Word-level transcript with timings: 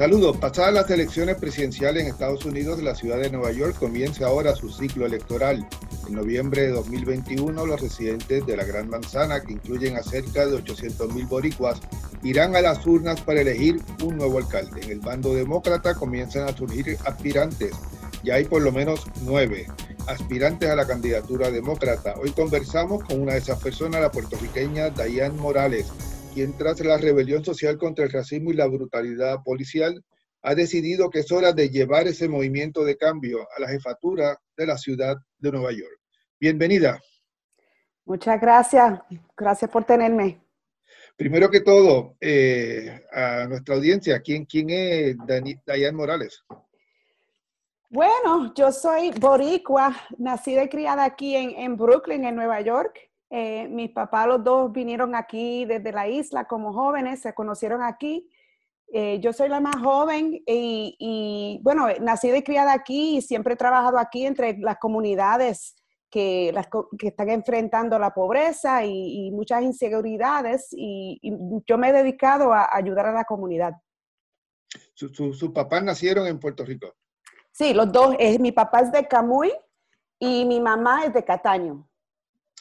Saludos. 0.00 0.38
Pasadas 0.38 0.72
las 0.72 0.90
elecciones 0.90 1.36
presidenciales 1.36 2.02
en 2.02 2.08
Estados 2.08 2.46
Unidos, 2.46 2.82
la 2.82 2.94
ciudad 2.94 3.18
de 3.18 3.28
Nueva 3.28 3.52
York 3.52 3.76
comienza 3.78 4.28
ahora 4.28 4.56
su 4.56 4.70
ciclo 4.70 5.04
electoral. 5.04 5.68
En 6.08 6.14
noviembre 6.14 6.62
de 6.62 6.70
2021, 6.70 7.66
los 7.66 7.78
residentes 7.78 8.46
de 8.46 8.56
la 8.56 8.64
Gran 8.64 8.88
Manzana, 8.88 9.42
que 9.42 9.52
incluyen 9.52 9.98
a 9.98 10.02
cerca 10.02 10.46
de 10.46 10.56
800.000 10.56 11.28
boricuas, 11.28 11.80
irán 12.22 12.56
a 12.56 12.62
las 12.62 12.86
urnas 12.86 13.20
para 13.20 13.42
elegir 13.42 13.78
un 14.02 14.16
nuevo 14.16 14.38
alcalde. 14.38 14.80
En 14.82 14.90
el 14.90 15.00
bando 15.00 15.34
demócrata 15.34 15.94
comienzan 15.94 16.48
a 16.48 16.56
surgir 16.56 16.96
aspirantes. 17.04 17.72
Ya 18.24 18.36
hay 18.36 18.44
por 18.44 18.62
lo 18.62 18.72
menos 18.72 19.04
nueve 19.26 19.66
aspirantes 20.06 20.70
a 20.70 20.76
la 20.76 20.86
candidatura 20.86 21.50
demócrata. 21.50 22.14
Hoy 22.22 22.30
conversamos 22.30 23.04
con 23.04 23.20
una 23.20 23.34
de 23.34 23.40
esas 23.40 23.62
personas, 23.62 24.00
la 24.00 24.10
puertorriqueña 24.10 24.88
Dayan 24.88 25.36
Morales 25.36 25.92
quien 26.32 26.56
tras 26.56 26.80
la 26.80 26.96
rebelión 26.96 27.44
social 27.44 27.76
contra 27.76 28.04
el 28.04 28.12
racismo 28.12 28.50
y 28.50 28.54
la 28.54 28.66
brutalidad 28.66 29.42
policial 29.42 30.04
ha 30.42 30.54
decidido 30.54 31.10
que 31.10 31.20
es 31.20 31.32
hora 31.32 31.52
de 31.52 31.68
llevar 31.68 32.06
ese 32.06 32.28
movimiento 32.28 32.84
de 32.84 32.96
cambio 32.96 33.46
a 33.56 33.60
la 33.60 33.68
jefatura 33.68 34.38
de 34.56 34.66
la 34.66 34.78
ciudad 34.78 35.16
de 35.38 35.52
Nueva 35.52 35.72
York. 35.72 36.00
Bienvenida. 36.38 37.00
Muchas 38.04 38.40
gracias. 38.40 39.00
Gracias 39.36 39.70
por 39.70 39.84
tenerme. 39.84 40.40
Primero 41.16 41.50
que 41.50 41.60
todo, 41.60 42.16
eh, 42.20 43.02
a 43.12 43.46
nuestra 43.46 43.74
audiencia, 43.74 44.20
¿quién, 44.20 44.46
quién 44.46 44.70
es 44.70 45.16
Dayan 45.66 45.94
Morales? 45.94 46.42
Bueno, 47.90 48.54
yo 48.54 48.72
soy 48.72 49.10
boricua, 49.10 49.94
nacida 50.16 50.62
y 50.62 50.68
criada 50.68 51.04
aquí 51.04 51.36
en, 51.36 51.50
en 51.50 51.76
Brooklyn, 51.76 52.24
en 52.24 52.36
Nueva 52.36 52.60
York. 52.60 53.09
Eh, 53.32 53.68
mis 53.68 53.90
papás, 53.90 54.26
los 54.26 54.42
dos, 54.42 54.72
vinieron 54.72 55.14
aquí 55.14 55.64
desde 55.64 55.92
la 55.92 56.08
isla 56.08 56.46
como 56.46 56.72
jóvenes, 56.72 57.20
se 57.20 57.32
conocieron 57.32 57.80
aquí. 57.82 58.28
Eh, 58.92 59.20
yo 59.20 59.32
soy 59.32 59.48
la 59.48 59.60
más 59.60 59.76
joven 59.76 60.42
y, 60.44 61.60
bueno, 61.62 61.86
nacida 62.00 62.38
y 62.38 62.42
criada 62.42 62.72
aquí 62.72 63.18
y 63.18 63.22
siempre 63.22 63.54
he 63.54 63.56
trabajado 63.56 63.98
aquí 63.98 64.26
entre 64.26 64.58
las 64.58 64.78
comunidades 64.78 65.76
que, 66.10 66.50
las, 66.52 66.66
que 66.98 67.06
están 67.06 67.30
enfrentando 67.30 68.00
la 68.00 68.12
pobreza 68.12 68.84
y, 68.84 69.30
muchas 69.30 69.62
inseguridades 69.62 70.66
y, 70.72 71.20
yo 71.68 71.78
me 71.78 71.90
he 71.90 71.92
dedicado 71.92 72.52
a 72.52 72.68
ayudar 72.74 73.06
a 73.06 73.12
la 73.12 73.24
comunidad. 73.24 73.74
¿Sus 74.94 75.50
papás 75.54 75.84
nacieron 75.84 76.26
en 76.26 76.40
Puerto 76.40 76.64
Rico? 76.64 76.96
Sí, 77.52 77.74
los 77.74 77.92
dos. 77.92 78.16
mi 78.40 78.50
papá 78.50 78.80
es 78.80 78.90
de 78.90 79.06
Camuy 79.06 79.52
y 80.18 80.44
mi 80.46 80.60
mamá 80.60 81.04
es 81.04 81.14
de 81.14 81.24
Cataño. 81.24 81.89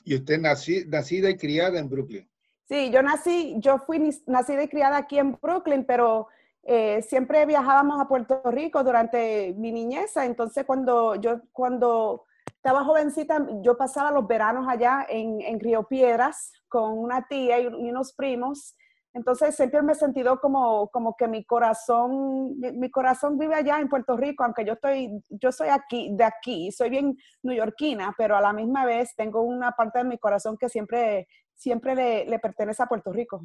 ¿Y 0.04 0.16
usted 0.16 0.40
nací, 0.40 0.86
nacida 0.88 1.30
y 1.30 1.38
criada 1.38 1.80
en 1.80 1.90
Brooklyn? 1.90 2.30
Sí, 2.68 2.92
yo 2.92 3.02
nací, 3.02 3.56
yo 3.58 3.80
fui 3.80 4.12
nacida 4.28 4.64
y 4.64 4.68
criada 4.68 4.98
aquí 4.98 5.18
en 5.18 5.38
Brooklyn, 5.42 5.86
pero 5.86 6.28
eh, 6.64 7.02
siempre 7.02 7.46
viajábamos 7.46 8.00
a 8.00 8.08
Puerto 8.08 8.42
Rico 8.46 8.84
durante 8.84 9.54
mi 9.58 9.72
niñez. 9.72 10.16
Entonces, 10.18 10.66
cuando 10.66 11.16
yo 11.16 11.42
cuando 11.52 12.26
estaba 12.46 12.84
jovencita, 12.84 13.48
yo 13.62 13.78
pasaba 13.78 14.12
los 14.12 14.28
veranos 14.28 14.68
allá 14.68 15.06
en, 15.10 15.42
en 15.42 15.60
Río 15.60 15.84
Piedras 15.88 16.52
con 16.68 16.98
una 16.98 17.28
tía 17.28 17.60
y 17.60 17.68
unos 17.68 18.14
primos. 18.14 18.76
Entonces 19.14 19.56
siempre 19.56 19.82
me 19.82 19.94
he 19.94 19.96
sentido 19.96 20.40
como, 20.40 20.90
como 20.90 21.16
que 21.18 21.28
mi 21.28 21.44
corazón, 21.44 22.60
mi, 22.60 22.92
corazón 22.92 23.40
vive 23.40 23.56
allá 23.56 23.80
en 23.80 23.90
Puerto 23.90 24.16
Rico, 24.16 24.44
aunque 24.44 24.66
yo 24.66 24.74
estoy, 24.74 25.24
yo 25.30 25.52
soy 25.52 25.70
aquí, 25.70 26.12
de 26.14 26.24
aquí, 26.24 26.72
soy 26.72 26.92
bien 26.92 27.18
neoyorquina, 27.42 28.14
pero 28.18 28.36
a 28.36 28.42
la 28.42 28.54
misma 28.54 28.86
vez 28.86 29.16
tengo 29.16 29.42
una 29.42 29.72
parte 29.72 30.00
de 30.00 30.06
mi 30.06 30.20
corazón 30.20 30.58
que 30.58 30.70
siempre, 30.70 31.28
siempre 31.56 31.96
le, 32.26 32.40
pertenece 32.40 32.84
a 32.84 32.88
Puerto 32.88 33.12
Rico. 33.12 33.44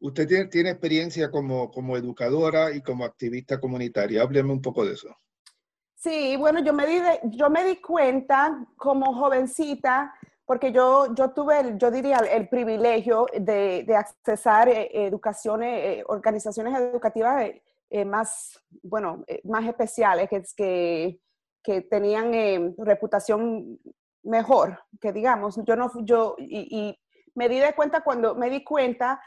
Usted 0.00 0.26
tiene, 0.26 0.44
tiene, 0.46 0.70
experiencia 0.70 1.30
como, 1.30 1.70
como 1.70 1.96
educadora 1.96 2.72
y 2.72 2.82
como 2.82 3.04
activista 3.04 3.60
comunitaria. 3.60 4.22
Hábleme 4.22 4.52
un 4.52 4.62
poco 4.62 4.84
de 4.84 4.94
eso. 4.94 5.16
Sí, 5.94 6.36
bueno, 6.36 6.60
yo 6.60 6.72
me 6.72 6.86
di, 6.86 7.00
yo 7.24 7.50
me 7.50 7.64
di 7.64 7.76
cuenta 7.76 8.66
como 8.76 9.14
jovencita 9.14 10.12
porque 10.46 10.70
yo, 10.70 11.12
yo 11.14 11.30
tuve, 11.30 11.58
el, 11.58 11.78
yo 11.78 11.90
diría, 11.90 12.18
el, 12.18 12.48
privilegio 12.48 13.26
de, 13.36 13.84
de 13.84 13.96
accesar 13.96 14.68
eh, 14.68 14.88
educaciones, 14.92 15.98
eh, 15.98 16.04
organizaciones 16.06 16.78
educativas 16.78 17.50
eh, 17.90 18.04
más, 18.04 18.64
bueno, 18.82 19.24
más 19.42 19.66
especiales, 19.66 20.28
que, 20.30 20.42
que, 20.56 21.20
que 21.62 21.82
tenían 21.82 22.74
reputación 22.78 23.78
mejor, 24.22 24.78
que 25.00 25.12
digamos, 25.12 25.58
yo 25.64 25.74
no, 25.74 25.90
yo, 26.04 26.36
y, 26.38 26.68
y, 26.70 26.98
me 27.34 27.48
di 27.48 27.58
de 27.58 27.74
cuenta 27.74 28.02
cuando, 28.02 28.34
me 28.34 28.48
di 28.48 28.64
cuenta 28.64 29.20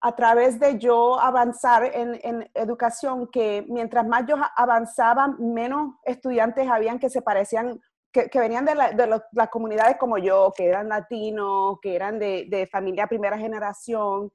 a 0.00 0.14
través 0.14 0.60
de 0.60 0.78
yo 0.78 1.18
avanzar 1.18 1.84
en, 1.84 2.20
en, 2.22 2.48
educación 2.54 3.26
que 3.26 3.64
mientras 3.68 4.06
más 4.06 4.26
yo 4.26 4.36
avanzaba, 4.54 5.28
menos 5.38 5.94
estudiantes 6.04 6.68
habían 6.68 7.00
que 7.00 7.10
se 7.10 7.20
parecían 7.20 7.80
que, 8.12 8.38
venían 8.38 8.64
de, 8.64 8.74
las 8.74 9.48
comunidades 9.50 9.96
como 9.98 10.18
yo, 10.18 10.52
que 10.56 10.66
eran 10.66 10.88
latinos, 10.88 11.78
que 11.80 11.94
eran 11.94 12.18
de, 12.18 12.68
familia 12.70 13.06
primera 13.06 13.38
generación, 13.38 14.32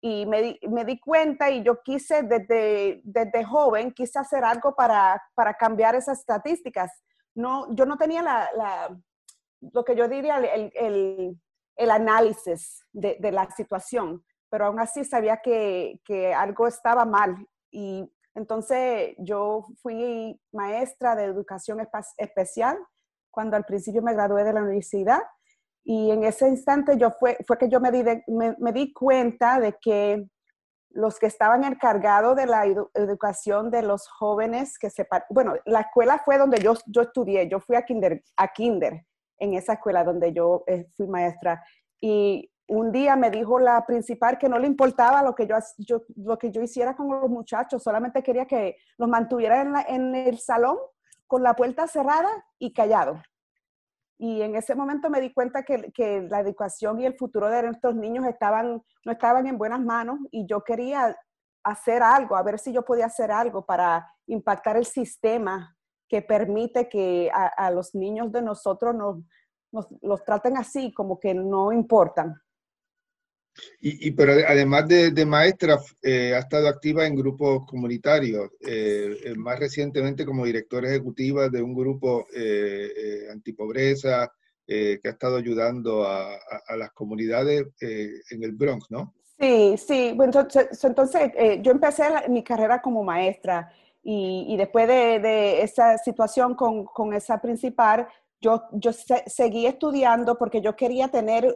y 0.00 0.26
me 0.26 0.42
di, 0.42 0.60
me 0.68 0.84
di, 0.84 1.00
cuenta 1.00 1.50
y 1.50 1.62
yo 1.62 1.82
quise 1.82 2.22
desde, 2.22 3.00
desde 3.04 3.42
joven, 3.42 3.92
quise 3.92 4.18
hacer 4.18 4.44
algo 4.44 4.74
para, 4.74 5.22
para 5.34 5.54
cambiar 5.54 5.94
esas 5.94 6.18
estadísticas. 6.18 6.92
No, 7.34 7.74
yo 7.74 7.86
no 7.86 7.96
tenía 7.96 8.22
la, 8.22 9.00
lo 9.72 9.82
que 9.82 9.96
yo 9.96 10.06
diría 10.06 10.36
el, 10.36 10.70
el, 10.74 11.40
el 11.76 11.90
análisis 11.90 12.84
de, 12.92 13.16
de, 13.18 13.32
la 13.32 13.50
situación, 13.50 14.22
pero 14.50 14.66
aún 14.66 14.78
así 14.78 15.04
sabía 15.04 15.38
que, 15.38 15.98
que 16.04 16.34
algo 16.34 16.66
estaba 16.66 17.06
mal. 17.06 17.34
Y 17.70 18.06
entonces 18.34 19.14
yo 19.16 19.64
fui 19.80 20.38
maestra 20.52 21.16
de 21.16 21.24
educación 21.24 21.80
especial 22.18 22.78
cuando 23.34 23.56
al 23.56 23.64
principio 23.64 24.02
me 24.02 24.14
gradué 24.14 24.44
de 24.44 24.52
la 24.52 24.62
universidad 24.62 25.20
y 25.84 26.10
en 26.10 26.24
ese 26.24 26.48
instante 26.48 26.96
yo 26.96 27.10
fue, 27.10 27.36
fue 27.46 27.58
que 27.58 27.68
yo 27.68 27.78
me 27.78 27.90
di, 27.90 28.02
me, 28.26 28.72
di 28.72 28.92
cuenta 28.92 29.60
de 29.60 29.76
que 29.80 30.26
los 30.90 31.18
que 31.18 31.26
estaban 31.26 31.62
encargados 31.64 32.36
de 32.36 32.46
la 32.46 32.64
educación 32.94 33.70
de 33.70 33.82
los 33.82 34.08
jóvenes 34.08 34.78
que 34.78 34.88
se... 34.88 35.06
Bueno, 35.28 35.54
la 35.66 35.80
escuela 35.80 36.22
fue 36.24 36.38
donde 36.38 36.58
yo, 36.58 36.72
yo 36.86 37.02
estudié, 37.02 37.48
yo 37.50 37.60
fui 37.60 37.76
a 37.76 37.82
kinder, 37.82 38.22
a 38.36 38.48
kinder 38.48 39.04
en 39.38 39.54
esa 39.54 39.74
escuela 39.74 40.04
donde 40.04 40.32
yo 40.32 40.64
eh, 40.66 40.86
fui 40.96 41.06
maestra. 41.06 41.62
Y 42.00 42.50
un 42.66 42.90
día 42.90 43.14
me 43.16 43.30
dijo 43.30 43.58
la 43.58 43.84
principal 43.84 44.38
que 44.38 44.48
no 44.48 44.58
le 44.58 44.66
importaba 44.66 45.22
lo 45.22 45.34
que 45.34 45.46
yo, 45.46 45.56
yo, 45.76 46.02
lo 46.16 46.38
que 46.38 46.50
yo 46.50 46.62
hiciera 46.62 46.96
con 46.96 47.08
los 47.08 47.28
muchachos, 47.28 47.82
solamente 47.82 48.22
quería 48.22 48.46
que 48.46 48.78
los 48.96 49.08
mantuviera 49.08 49.60
en, 49.60 49.74
en 49.88 50.14
el 50.14 50.38
salón 50.38 50.78
con 51.26 51.42
la 51.42 51.54
puerta 51.54 51.86
cerrada 51.86 52.30
y 52.58 52.72
callado. 52.72 53.22
Y 54.18 54.42
en 54.42 54.54
ese 54.54 54.74
momento 54.74 55.10
me 55.10 55.20
di 55.20 55.32
cuenta 55.32 55.64
que, 55.64 56.26
la 56.30 56.40
educación 56.40 57.00
y 57.00 57.06
el 57.06 57.16
futuro 57.16 57.48
de 57.50 57.62
nuestros 57.62 57.94
niños 57.94 58.26
estaban, 58.26 58.82
no 59.04 59.12
estaban 59.12 59.46
en 59.46 59.58
buenas 59.58 59.80
manos 59.80 60.18
y 60.30 60.46
yo 60.46 60.62
quería 60.62 61.16
hacer 61.64 62.02
algo, 62.02 62.36
a 62.36 62.42
ver 62.42 62.58
si 62.58 62.72
yo 62.72 62.84
podía 62.84 63.06
hacer 63.06 63.32
algo 63.32 63.64
para 63.64 64.06
impactar 64.26 64.76
el 64.76 64.84
sistema 64.84 65.76
que 66.08 66.22
permite 66.22 66.88
que 66.88 67.30
a, 67.32 67.70
los 67.70 67.94
niños 67.94 68.30
de 68.30 68.42
nosotros 68.42 68.94
nos, 68.94 69.24
nos, 69.72 69.88
los 70.02 70.22
traten 70.22 70.56
así, 70.58 70.92
como 70.92 71.18
que 71.18 71.34
no 71.34 71.72
importan. 71.72 72.34
Y, 73.80 74.10
pero 74.12 74.32
además 74.46 74.88
de, 74.88 75.26
maestra, 75.26 75.78
eh, 76.02 76.34
ha 76.34 76.38
estado 76.38 76.68
activa 76.68 77.06
en 77.06 77.14
grupos 77.14 77.66
comunitarios, 77.66 78.50
eh, 78.60 79.16
eh, 79.24 79.34
más 79.36 79.58
recientemente 79.58 80.24
como 80.24 80.44
directora 80.44 80.88
ejecutiva 80.88 81.48
de 81.48 81.62
un 81.62 81.74
grupo 81.74 82.26
antipobreza 83.30 84.32
que 84.66 85.00
ha 85.04 85.10
estado 85.10 85.36
ayudando 85.36 86.04
a, 86.06 86.38
las 86.76 86.92
comunidades 86.92 87.66
en 87.80 88.42
el 88.42 88.52
Bronx, 88.52 88.90
¿no? 88.90 89.14
Sí, 89.38 89.76
sí. 89.76 90.12
Bueno, 90.16 90.46
entonces, 90.82 91.30
yo 91.60 91.72
empecé 91.72 92.04
mi 92.28 92.42
carrera 92.42 92.80
como 92.80 93.04
maestra 93.04 93.70
y, 94.02 94.56
después 94.56 94.88
de, 94.88 95.62
esa 95.62 95.98
situación 95.98 96.54
con, 96.54 96.84
con 96.84 97.12
esa 97.12 97.40
principal, 97.40 98.08
yo, 98.40 98.64
yo 98.72 98.92
seguí 98.92 99.66
estudiando 99.66 100.36
porque 100.36 100.60
yo 100.60 100.74
quería 100.76 101.08
tener 101.08 101.54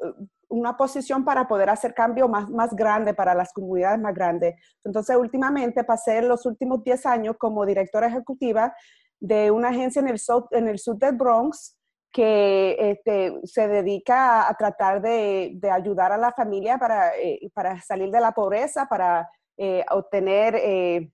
una 0.48 0.76
posición 0.76 1.24
para 1.24 1.46
poder 1.46 1.70
hacer 1.70 1.94
cambio 1.94 2.28
más, 2.28 2.48
más 2.48 2.74
grande 2.74 3.14
para 3.14 3.34
las 3.34 3.52
comunidades 3.52 4.00
más 4.00 4.14
grandes. 4.14 4.54
Entonces, 4.84 5.16
últimamente 5.16 5.84
pasé 5.84 6.22
los 6.22 6.46
últimos 6.46 6.82
10 6.82 7.06
años 7.06 7.36
como 7.38 7.66
directora 7.66 8.08
ejecutiva 8.08 8.74
de 9.20 9.50
una 9.50 9.68
agencia 9.68 10.00
en 10.00 10.08
el, 10.08 10.18
sur, 10.18 10.48
en 10.52 10.68
el 10.68 10.78
sur 10.78 10.96
del 10.96 11.16
Bronx 11.16 11.76
que 12.10 12.76
este, 12.78 13.38
se 13.44 13.68
dedica 13.68 14.48
a, 14.48 14.54
tratar 14.54 15.02
de, 15.02 15.52
de, 15.54 15.70
ayudar 15.70 16.12
a 16.12 16.16
la 16.16 16.32
familia 16.32 16.78
para, 16.78 17.16
eh, 17.16 17.50
para 17.52 17.80
salir 17.82 18.10
de 18.10 18.20
la 18.20 18.32
pobreza, 18.32 18.86
para 18.86 19.28
eh, 19.58 19.84
obtener 19.90 20.54
eh, 20.56 21.10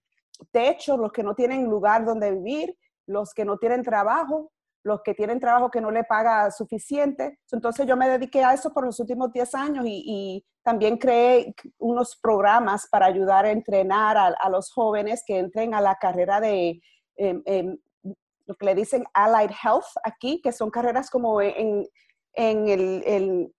techo, 0.52 0.96
los 0.96 1.12
que 1.12 1.22
no 1.22 1.34
tienen 1.34 1.64
lugar 1.64 2.04
donde 2.04 2.30
vivir, 2.30 2.76
los 3.06 3.34
que 3.34 3.44
no 3.44 3.58
tienen 3.58 3.82
trabajo, 3.82 4.52
los 4.84 5.00
que 5.02 5.14
tienen 5.14 5.40
trabajo 5.40 5.70
que 5.70 5.80
no 5.80 5.90
le 5.90 6.04
paga 6.04 6.50
suficiente. 6.50 7.38
Entonces 7.50 7.86
yo 7.86 7.96
me 7.96 8.08
dediqué 8.08 8.44
a 8.44 8.52
eso 8.52 8.72
por 8.72 8.84
los 8.84 9.00
últimos 9.00 9.32
10 9.32 9.54
años 9.54 9.84
y, 9.88 10.44
también 10.62 10.96
creé 10.96 11.54
unos 11.76 12.16
programas 12.16 12.88
para 12.90 13.04
ayudar 13.04 13.44
a 13.44 13.50
entrenar 13.50 14.16
a, 14.16 14.48
los 14.48 14.72
jóvenes 14.72 15.22
que 15.26 15.36
entren 15.36 15.74
a 15.74 15.82
la 15.82 15.96
carrera 15.96 16.40
de 16.40 16.80
em, 17.16 17.42
em, 17.44 17.76
lo 18.46 18.54
que 18.54 18.64
le 18.64 18.74
dicen 18.74 19.04
Allied 19.12 19.50
Health 19.62 19.84
aquí, 20.02 20.40
que 20.40 20.52
son 20.52 20.70
carreras 20.70 21.10
como 21.10 21.42
en, 21.42 21.86
en 22.32 22.68
el, 22.68 23.52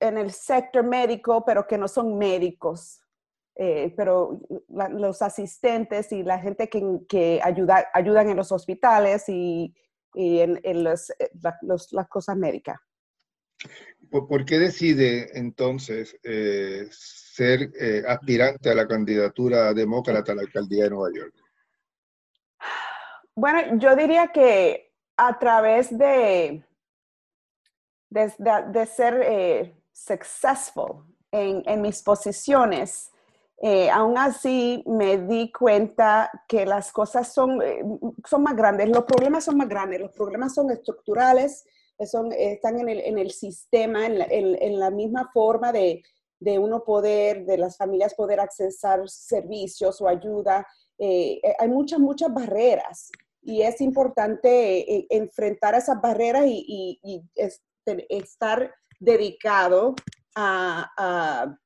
en 0.00 0.16
el 0.16 0.32
sector 0.32 0.84
médico, 0.84 1.44
pero 1.44 1.66
que 1.66 1.76
no 1.76 1.86
son 1.86 2.16
médicos. 2.16 3.02
Eh, 3.58 3.92
pero 3.94 4.40
los 4.58 5.20
asistentes 5.20 6.12
y 6.12 6.22
la 6.22 6.38
gente 6.38 6.70
que, 6.70 6.82
que 7.06 7.40
ayuda, 7.42 7.88
ayudan 7.92 8.30
en 8.30 8.38
los 8.38 8.52
hospitales 8.52 9.28
y, 9.28 9.74
y 10.16 10.40
en, 10.40 10.58
en 10.62 10.82
los, 10.82 11.10
eh, 11.10 11.30
las 11.92 12.08
cosas 12.08 12.36
médicas. 12.36 12.80
¿Por, 14.10 14.44
qué 14.44 14.58
decide 14.58 15.38
entonces 15.38 16.16
eh, 16.22 16.86
ser 16.90 17.70
aspirante 18.08 18.70
a 18.70 18.74
la 18.74 18.86
candidatura 18.86 19.74
demócrata 19.74 20.32
a 20.32 20.36
la 20.36 20.42
alcaldía 20.42 20.84
de 20.84 20.90
Nueva 20.90 21.10
York? 21.14 21.34
Bueno, 23.34 23.78
yo 23.78 23.94
diría 23.94 24.28
que 24.28 24.94
a 25.16 25.38
través 25.38 25.96
de, 25.96 26.64
de, 28.08 28.32
de, 28.72 28.86
ser 28.86 29.74
successful 29.92 31.04
en, 31.30 31.62
en, 31.66 31.82
mis 31.82 32.02
posiciones, 32.02 33.10
eh, 33.62 33.88
aún 33.88 34.18
así 34.18 34.82
me 34.86 35.16
di 35.16 35.50
cuenta 35.50 36.30
que 36.46 36.66
las 36.66 36.92
cosas 36.92 37.32
son, 37.32 37.62
eh, 37.62 37.82
son 38.28 38.42
más 38.42 38.54
grandes, 38.54 38.88
los 38.90 39.04
problemas 39.04 39.44
son 39.44 39.56
más 39.56 39.68
grandes, 39.68 40.00
los 40.00 40.12
problemas 40.12 40.54
son 40.54 40.70
estructurales, 40.70 41.64
son, 42.04 42.32
están 42.32 42.78
en 42.78 42.90
el, 42.90 43.00
en 43.00 43.18
el 43.18 43.30
sistema, 43.30 44.04
en 44.04 44.18
la, 44.18 44.26
en, 44.28 44.78
la, 44.78 44.90
misma 44.90 45.30
forma 45.32 45.72
de, 45.72 46.02
de, 46.38 46.58
uno 46.58 46.84
poder, 46.84 47.46
de 47.46 47.56
las 47.56 47.78
familias 47.78 48.14
poder 48.14 48.40
accesar 48.40 49.08
servicios 49.08 50.02
o 50.02 50.08
ayuda. 50.08 50.66
Eh, 50.98 51.40
hay 51.58 51.68
muchas, 51.68 51.98
muchas 51.98 52.32
barreras 52.34 53.10
y 53.40 53.62
es 53.62 53.80
importante 53.80 55.06
enfrentar 55.08 55.74
esas 55.74 55.98
barreras 56.02 56.44
y, 56.46 57.00
y, 57.02 57.22
estar 58.08 58.74
dedicado 59.00 59.94
a 60.34 60.90
a 60.96 61.56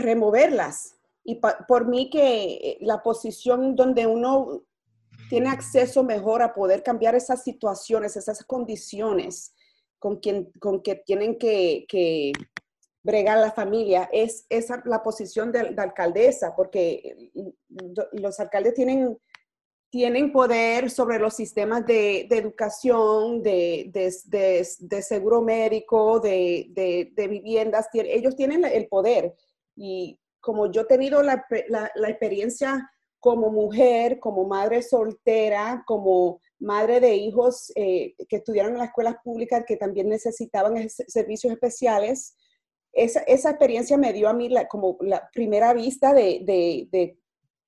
removerlas. 0.00 0.96
Y 1.24 1.40
por 1.68 1.86
mí 1.86 2.10
que 2.10 2.44
eh, 2.44 2.78
la 2.80 3.02
posición 3.02 3.76
donde 3.76 4.06
uno 4.06 4.62
tiene 5.28 5.48
acceso 5.48 6.02
mejor 6.02 6.42
a 6.42 6.52
poder 6.52 6.82
cambiar 6.82 7.14
esas 7.14 7.42
situaciones, 7.42 8.16
esas 8.16 8.44
condiciones 8.44 9.54
con, 9.98 10.16
quien, 10.16 10.50
con 10.58 10.82
que 10.82 10.96
tienen 10.96 11.38
que, 11.38 11.86
que 11.88 12.32
bregar 13.02 13.38
la 13.38 13.52
familia, 13.52 14.08
es 14.12 14.46
esa 14.48 14.82
la 14.84 15.02
posición 15.02 15.52
de, 15.52 15.72
la 15.72 15.82
alcaldesa, 15.84 16.54
porque 16.54 17.30
mm, 17.34 18.20
los 18.20 18.38
alcaldes 18.40 18.74
tienen, 18.74 19.18
tienen 19.90 20.32
poder 20.32 20.90
sobre 20.90 21.18
los 21.18 21.34
sistemas 21.34 21.84
de, 21.86 22.26
de 22.28 22.38
educación, 22.38 23.42
de, 23.42 23.90
de, 23.92 24.66
de, 24.80 25.02
seguro 25.02 25.42
médico, 25.42 26.20
de, 26.20 27.12
viviendas, 27.16 27.88
ellos 27.92 28.36
tienen 28.36 28.64
el 28.64 28.88
poder 28.88 29.34
y 29.76 30.18
como 30.40 30.70
yo 30.70 30.82
he 30.82 30.86
tenido 30.86 31.22
la, 31.22 31.44
experiencia 32.08 32.90
como 33.20 33.50
mujer, 33.50 34.18
como 34.18 34.44
madre 34.44 34.82
soltera, 34.82 35.84
como 35.86 36.40
madre 36.58 36.98
de 36.98 37.14
hijos 37.14 37.72
eh, 37.76 38.14
que 38.28 38.36
estudiaron 38.36 38.72
en 38.72 38.78
las 38.78 38.88
escuelas 38.88 39.16
públicas 39.22 39.64
que 39.66 39.76
también 39.76 40.08
necesitaban 40.08 40.88
servicios 40.88 41.52
especiales, 41.52 42.36
esa, 42.92 43.20
experiencia 43.20 43.96
me 43.96 44.12
dio 44.12 44.28
a 44.28 44.34
mí 44.34 44.52
como 44.68 44.98
la 45.00 45.28
primera 45.32 45.72
vista 45.72 46.12
de, 46.12 47.16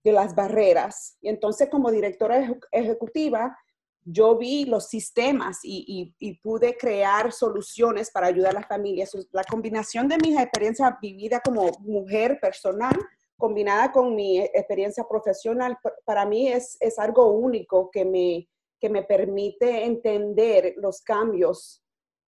las 0.02 0.34
barreras. 0.34 1.16
Y 1.22 1.28
entonces 1.28 1.68
como 1.70 1.90
directora 1.90 2.56
ejecutiva, 2.72 3.56
yo 4.04 4.36
vi 4.36 4.66
los 4.66 4.88
sistemas 4.88 5.60
y, 5.62 6.14
pude 6.42 6.76
crear 6.76 7.32
soluciones 7.32 8.10
para 8.10 8.26
ayudar 8.26 8.50
a 8.50 8.60
las 8.60 8.68
familias. 8.68 9.12
La 9.32 9.44
combinación 9.44 10.08
de 10.08 10.18
mis 10.18 10.38
experiencias 10.38 10.92
vividas 11.00 11.40
como 11.44 11.70
mujer 11.80 12.38
personal, 12.40 12.94
combinada 13.36 13.92
con 13.92 14.14
mi 14.14 14.38
experiencia 14.38 15.04
profesional, 15.08 15.78
para 16.04 16.26
mí 16.26 16.48
es, 16.48 16.78
algo 16.98 17.30
único 17.30 17.90
que 17.90 18.04
me, 18.04 18.48
que 18.78 18.90
me 18.90 19.02
permite 19.02 19.84
entender 19.84 20.74
los 20.76 21.00
cambios 21.00 21.82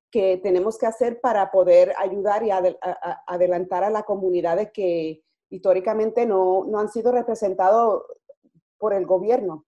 que 0.09 0.37
tenemos 0.37 0.77
que 0.77 0.85
hacer 0.85 1.19
para 1.19 1.51
poder 1.51 1.93
ayudar 1.97 2.43
y 2.43 2.49
adelantar 3.27 3.83
a 3.83 3.89
la 3.89 4.03
comunidades 4.03 4.69
que 4.73 5.21
históricamente 5.49 6.25
no, 6.25 6.63
no 6.65 6.79
han 6.79 6.89
sido 6.89 7.11
representados 7.11 8.03
por 8.77 8.93
el 8.93 9.05
gobierno. 9.05 9.65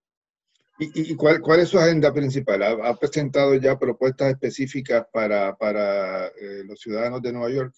¿Y, 0.80 1.16
cuál, 1.16 1.42
cuál, 1.42 1.62
es 1.62 1.70
su 1.70 1.80
agenda 1.80 2.14
principal? 2.14 2.62
¿Ha, 2.62 2.96
presentado 2.96 3.56
ya 3.56 3.80
propuestas 3.80 4.30
específicas 4.30 5.08
para, 5.12 5.56
para 5.58 6.28
eh, 6.28 6.64
los 6.66 6.80
ciudadanos 6.80 7.20
de 7.22 7.34
Nueva 7.34 7.50
York? 7.50 7.74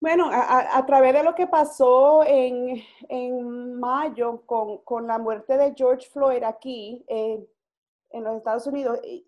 Bueno, 0.00 0.30
a, 0.32 0.86
través 0.86 1.12
de 1.12 1.24
lo 1.24 1.34
que 1.34 1.46
pasó 1.46 2.24
en, 2.24 2.82
en 3.08 3.78
mayo 3.78 4.42
con, 4.46 4.78
con, 4.78 5.06
la 5.06 5.18
muerte 5.18 5.58
de 5.58 5.74
George 5.76 6.08
Floyd 6.08 6.42
aquí 6.42 7.04
eh, 7.08 7.44
en 8.10 8.24
los 8.24 8.36
Estados 8.36 8.66
Unidos, 8.66 9.00
eh, 9.04 9.24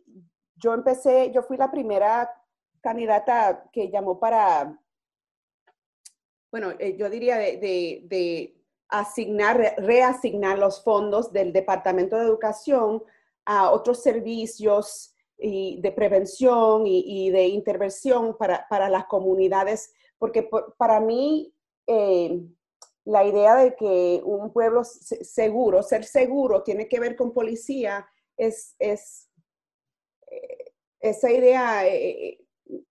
yo 0.57 0.73
empecé, 0.73 1.31
yo 1.33 1.43
fui 1.43 1.57
la 1.57 1.71
primera 1.71 2.31
candidata 2.81 3.69
que 3.73 3.91
llamó 3.91 4.19
para, 4.19 4.79
bueno, 6.51 6.73
yo 6.79 7.11
diría 7.11 7.37
de 7.37 8.62
asignar, 8.93 9.75
reasignar 9.79 10.59
los 10.59 10.85
fondos 10.85 11.33
del 11.33 11.53
Departamento 11.53 12.17
de 12.17 12.25
Educación 12.25 13.03
a 13.45 13.71
otros 13.71 14.03
servicios 14.03 15.09
de 15.39 15.93
prevención 15.97 16.87
y, 16.87 17.31
de 17.31 17.49
intervención 17.49 18.37
para, 18.37 18.65
para, 18.69 18.89
las 18.89 19.07
comunidades, 19.07 19.93
porque 20.17 20.49
para 20.77 21.01
mí 21.01 21.53
eh, 21.89 22.41
la 23.05 23.25
idea 23.25 23.57
de 23.57 23.75
que 23.75 24.21
un 24.25 24.53
pueblo 24.53 24.85
seguro, 24.85 25.83
ser 25.83 26.05
seguro, 26.05 26.63
tiene 26.63 26.89
que 26.89 27.01
ver 27.01 27.17
con 27.17 27.33
policía, 27.33 28.07
es, 28.37 28.77
es 28.79 29.29
eh, 30.31 30.73
esa 31.01 31.31
idea 31.31 31.89
eh, 31.89 32.42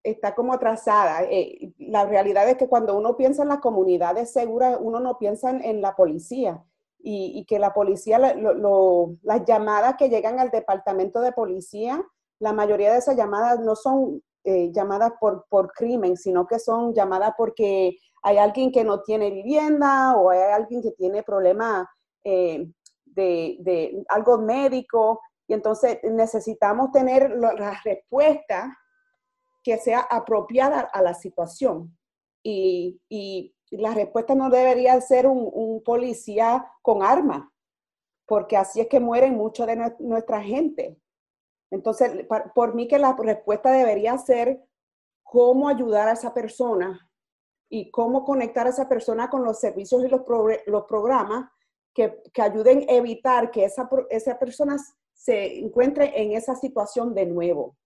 está 0.04 0.36
como 0.36 0.54
atrasada. 0.54 1.24
Eh, 1.24 1.74
la 1.78 2.06
realidad 2.06 2.48
es 2.50 2.58
que 2.58 2.68
cuando 2.68 2.96
uno 2.98 3.16
piensa 3.18 3.44
en 3.44 3.50
las 3.50 3.60
comunidades 3.60 4.32
seguras, 4.32 4.78
uno 4.80 5.00
no 5.00 5.18
piensa 5.18 5.50
en, 5.52 5.82
la 5.82 5.96
policía 5.96 6.64
y, 7.00 7.46
que 7.46 7.60
la 7.60 7.74
policía, 7.74 8.20
las 8.20 9.46
llamadas 9.46 9.96
que 9.98 10.10
llegan 10.10 10.40
al 10.40 10.52
departamento 10.52 11.22
de 11.22 11.32
policía, 11.32 12.04
la 12.40 12.54
mayoría 12.54 12.92
de 12.92 13.00
esas 13.00 13.16
llamadas 13.16 13.60
no 13.60 13.76
son 13.76 14.22
eh, 14.44 14.72
llamadas 14.72 15.14
por, 15.20 15.46
por 15.50 15.72
crimen, 15.72 16.18
sino 16.18 16.48
que 16.48 16.60
son 16.60 16.94
llamadas 16.94 17.34
porque 17.38 17.98
hay 18.24 18.38
alguien 18.38 18.72
que 18.72 18.84
no 18.84 19.02
tiene 19.02 19.30
vivienda 19.32 20.16
o 20.16 20.30
hay 20.30 20.40
alguien 20.52 20.82
que 20.82 20.92
tiene 20.92 21.24
problemas 21.24 21.88
eh, 22.24 22.68
de, 23.06 23.58
de 23.60 24.04
algo 24.10 24.38
médico. 24.38 25.22
Y 25.48 25.54
entonces 25.54 26.00
necesitamos 26.04 26.92
tener 26.92 27.32
las 27.32 27.84
respuestas 27.84 28.70
que 29.64 29.78
sea 29.78 30.00
apropiada 30.00 30.82
a 30.82 31.02
la 31.02 31.14
situación. 31.14 31.98
Y, 32.44 33.00
la 33.72 33.94
respuesta 33.94 34.36
no 34.36 34.50
debería 34.50 35.00
ser 35.00 35.28
un, 35.28 35.82
policía 35.86 36.70
con 36.82 37.04
arma, 37.04 37.54
porque 38.26 38.58
así 38.58 38.82
es 38.82 38.88
que 38.88 39.00
mueren 39.00 39.36
mucho 39.36 39.66
de 39.66 39.94
nuestra 40.00 40.42
gente. 40.42 41.00
Entonces, 41.72 42.28
por 42.54 42.76
mí 42.76 42.90
que 42.90 43.00
la 43.00 43.16
respuesta 43.18 43.72
debería 43.72 44.18
ser 44.18 44.62
cómo 45.24 45.70
ayudar 45.70 46.10
a 46.10 46.14
esa 46.14 46.34
persona 46.34 47.10
y 47.70 47.90
cómo 47.92 48.26
conectar 48.26 48.68
a 48.68 48.72
esa 48.72 48.90
persona 48.90 49.30
con 49.30 49.46
los 49.46 49.62
servicios 49.62 50.04
y 50.04 50.10
los, 50.10 50.24
los 50.66 50.84
programas 50.84 51.50
que, 51.94 52.22
que, 52.34 52.42
ayuden 52.42 52.86
a 52.90 52.94
evitar 52.94 53.52
que 53.52 53.64
esa, 53.64 53.90
esa 54.10 54.38
persona 54.38 54.76
se 55.14 55.60
encuentre 55.60 56.22
en 56.22 56.34
esa 56.34 56.56
situación 56.56 57.14
de 57.14 57.26
nuevo. 57.26 57.78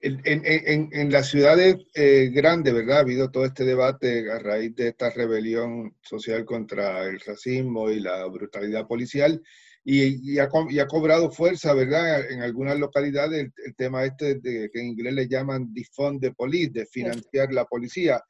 En, 0.00 0.20
en, 0.24 0.88
en, 0.92 1.10
las 1.10 1.28
ciudades 1.28 1.76
eh, 1.94 2.30
grandes, 2.32 2.72
¿verdad? 2.74 2.98
Ha 2.98 3.00
habido 3.00 3.30
todo 3.30 3.44
este 3.44 3.64
debate 3.64 4.30
a 4.30 4.38
raíz 4.38 4.74
de 4.76 4.88
esta 4.88 5.10
rebelión 5.10 5.96
social 6.02 6.44
contra 6.44 7.04
el 7.04 7.18
racismo 7.20 7.90
y 7.90 8.00
la 8.00 8.24
brutalidad 8.26 8.86
policial 8.86 9.42
y, 9.84 10.38
ha, 10.38 10.48
y 10.70 10.78
ha, 10.78 10.86
cobrado 10.86 11.30
fuerza, 11.30 11.74
¿verdad? 11.74 12.30
En 12.30 12.40
algunas 12.40 12.78
localidades 12.78 13.52
el, 13.64 13.74
tema 13.76 14.04
este 14.04 14.36
de, 14.36 14.70
que 14.72 14.80
en 14.80 14.86
inglés 14.86 15.12
le 15.12 15.28
llaman 15.28 15.72
defund 15.74 16.20
the 16.20 16.32
police, 16.32 16.70
de 16.72 16.86
financiar 16.86 17.52
la 17.52 17.66
policía. 17.66 18.22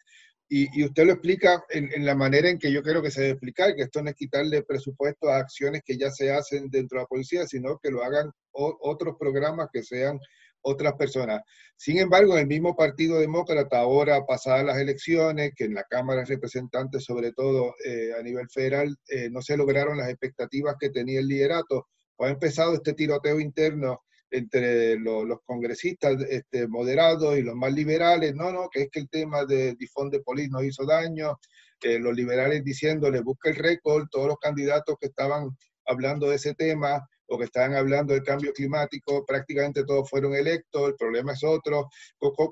Y, 0.49 0.69
y, 0.79 0.85
usted 0.85 1.07
lo 1.07 1.13
explica 1.13 1.65
en, 1.71 2.05
la 2.05 2.15
manera 2.15 2.51
en 2.51 2.59
que 2.59 2.73
yo 2.73 2.83
creo 2.83 3.01
que 3.01 3.11
se 3.11 3.21
debe 3.21 3.33
explicar, 3.33 3.75
que 3.75 3.83
esto 3.83 4.03
no 4.03 4.11
es 4.11 4.17
quitarle 4.17 4.63
presupuesto 4.63 5.29
a 5.29 5.39
acciones 5.39 5.83
que 5.85 5.97
ya 5.97 6.11
se 6.11 6.33
hacen 6.33 6.69
dentro 6.71 6.99
de 6.99 7.05
la 7.05 7.09
policía, 7.09 7.47
sino 7.47 7.79
que 7.79 7.91
lo 7.91 8.03
hagan 8.03 8.31
otros 8.53 9.17
programas 9.19 9.69
que 9.73 9.83
sean 9.83 10.19
otras 10.65 10.95
personas. 10.95 11.43
Sin 11.77 11.99
embargo, 11.99 12.35
en 12.35 12.41
el 12.41 12.47
mismo 12.47 12.75
Partido 12.75 13.19
Demócrata, 13.19 13.79
ahora 13.79 14.25
pasadas 14.27 14.65
las 14.65 14.79
elecciones, 14.79 15.53
que 15.55 15.65
en 15.65 15.75
la 15.75 15.85
Cámara 15.85 16.21
de 16.21 16.27
Representantes, 16.27 17.05
sobre 17.05 17.33
todo 17.33 17.75
eh, 17.85 18.13
a 18.19 18.23
nivel 18.23 18.49
federal, 18.49 18.97
eh, 19.09 19.29
no 19.31 19.43
se 19.43 19.57
lograron 19.57 19.99
las 19.99 20.09
expectativas 20.09 20.77
que 20.79 20.91
tenía 20.91 21.21
el 21.21 21.29
liderato, 21.29 21.89
pues 22.17 22.31
ha 22.31 22.33
empezado 22.33 22.75
este 22.75 22.95
tiroteo 22.95 23.41
interno 23.41 24.01
entre 24.31 24.99
los 24.99 25.39
congresistas 25.45 26.21
este, 26.29 26.67
moderados 26.67 27.37
y 27.37 27.43
los 27.43 27.55
más 27.55 27.73
liberales, 27.73 28.35
no, 28.35 28.51
no, 28.51 28.69
que 28.69 28.83
es 28.83 28.89
que 28.91 29.01
el 29.01 29.09
tema 29.09 29.45
de 29.45 29.75
Difón 29.75 30.11
de 30.11 30.21
Polis 30.21 30.51
nos 30.51 30.65
hizo 30.65 30.85
daño, 30.85 31.39
los 31.83 32.17
liberales 32.17 32.65
diciéndole 32.65 33.21
busca 33.21 33.51
el 33.51 33.57
récord, 33.57 34.09
todos 34.11 34.27
los 34.29 34.39
candidatos 34.39 34.97
que 34.99 35.09
estaban 35.09 35.51
hablando 35.87 36.31
de 36.31 36.37
ese 36.37 36.55
tema 36.55 37.07
o 37.29 37.39
que 37.39 37.45
estaban 37.45 37.75
hablando 37.75 38.15
del 38.15 38.23
cambio 38.23 38.53
climático, 38.53 39.25
prácticamente 39.25 39.85
todos 39.85 40.09
fueron 40.09 40.35
electos, 40.35 40.89
el 40.89 40.97
problema 40.97 41.33
es 41.33 41.43
otro. 41.45 41.89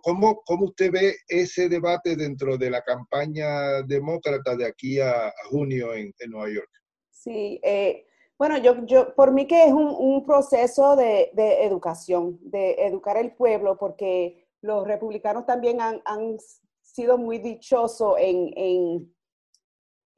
¿Cómo, 0.02 0.42
cómo 0.44 0.66
usted 0.66 0.90
ve 0.90 1.16
ese 1.28 1.68
debate 1.68 2.16
dentro 2.16 2.56
de 2.56 2.70
la 2.70 2.82
campaña 2.82 3.82
demócrata 3.82 4.56
de 4.56 4.66
aquí 4.66 5.00
a, 5.00 5.32
junio 5.50 5.94
en, 5.94 6.12
en, 6.18 6.30
Nueva 6.30 6.50
York? 6.52 6.70
Sí, 7.10 7.60
eh, 7.62 8.06
bueno, 8.38 8.58
yo, 8.58 8.84
yo, 8.86 9.14
por 9.14 9.32
mí 9.32 9.46
que 9.46 9.64
es 9.64 9.72
un, 9.72 9.94
un 9.98 10.24
proceso 10.24 10.96
de, 10.96 11.30
de, 11.34 11.64
educación, 11.64 12.38
de 12.42 12.86
educar 12.86 13.16
el 13.16 13.32
pueblo, 13.32 13.76
porque 13.78 14.48
los 14.62 14.86
republicanos 14.86 15.46
también 15.46 15.80
han, 15.80 16.00
han 16.04 16.36
sido 16.80 17.18
muy 17.18 17.38
dichosos 17.38 18.16
en, 18.18 18.52
en 18.56 19.14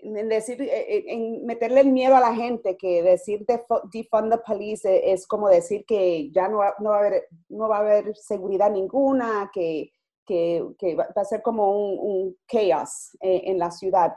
en 0.05 0.29
decir, 0.29 0.61
eh, 0.61 0.97
eh, 0.97 1.05
en 1.09 1.47
meterle 1.47 1.81
el 1.81 1.91
miedo 1.91 2.15
a 2.15 2.21
la 2.21 2.35
gente, 2.35 2.77
que 2.77 3.03
decir 3.03 3.47
defund 3.47 4.31
the 4.31 4.39
police 4.47 4.85
es 5.13 5.27
como 5.27 5.49
decir 5.49 5.85
que 5.87 6.31
ya 6.31 6.49
no 6.49 6.59
va, 6.59 6.75
no 6.79 6.91
va, 6.91 6.97
a, 6.97 7.01
haber, 7.01 7.29
no 7.49 7.69
va 7.69 7.79
a 7.79 7.81
haber 7.81 8.15
seguridad 8.17 8.71
ninguna, 8.71 9.51
que, 9.53 9.91
que, 10.27 10.65
que 10.79 10.95
va 10.95 11.07
a 11.15 11.25
ser 11.25 11.43
como 11.43 11.71
un, 11.71 11.99
un 11.99 12.37
chaos 12.47 13.17
eh, 13.21 13.43
en 13.47 13.59
la 13.59 13.71
ciudad. 13.71 14.15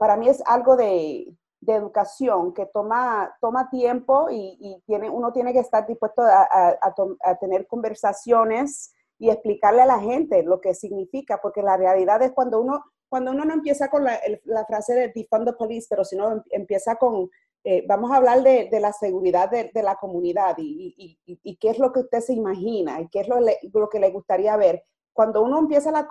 para 0.00 0.16
mí 0.16 0.28
es 0.28 0.42
algo 0.44 0.76
de, 0.76 1.26
de, 1.60 1.74
educación 1.74 2.52
que 2.52 2.66
toma, 2.66 3.32
toma 3.40 3.70
tiempo 3.70 4.28
y, 4.30 4.58
y, 4.60 4.82
tiene, 4.86 5.08
uno 5.08 5.32
tiene 5.32 5.52
que 5.52 5.60
estar 5.60 5.86
dispuesto 5.86 6.22
a, 6.22 6.42
a, 6.50 6.94
a 7.24 7.34
tener 7.36 7.66
conversaciones 7.66 8.92
y 9.18 9.30
explicarle 9.30 9.82
a 9.82 9.86
la 9.86 10.00
gente 10.00 10.42
lo 10.42 10.60
que 10.60 10.74
significa, 10.74 11.40
porque 11.40 11.62
la 11.62 11.76
realidad 11.76 12.22
es 12.22 12.32
cuando 12.32 12.60
uno 12.60 12.82
cuando 13.10 13.32
uno 13.32 13.44
no 13.44 13.52
empieza 13.52 13.90
con 13.90 14.04
la, 14.04 14.20
frase 14.66 14.94
de 14.94 15.08
defund 15.08 15.44
the 15.44 15.52
police, 15.54 15.88
pero 15.90 16.04
si 16.04 16.16
no 16.16 16.30
em, 16.30 16.42
empieza 16.50 16.94
con, 16.94 17.28
eh, 17.64 17.84
vamos 17.86 18.12
a 18.12 18.16
hablar 18.16 18.42
de, 18.42 18.70
la 18.80 18.92
seguridad 18.92 19.50
de, 19.50 19.82
la 19.82 19.96
comunidad 19.96 20.54
y, 20.58 21.18
qué 21.60 21.70
es 21.70 21.78
lo 21.80 21.92
que 21.92 22.00
usted 22.00 22.20
se 22.20 22.34
imagina 22.34 23.00
y 23.00 23.08
qué 23.08 23.20
es 23.20 23.28
lo, 23.28 23.38
lo 23.40 23.88
que 23.88 23.98
le 23.98 24.10
gustaría 24.10 24.56
ver. 24.56 24.84
Cuando 25.12 25.42
uno 25.42 25.58
empieza 25.58 25.90
la, 25.90 26.08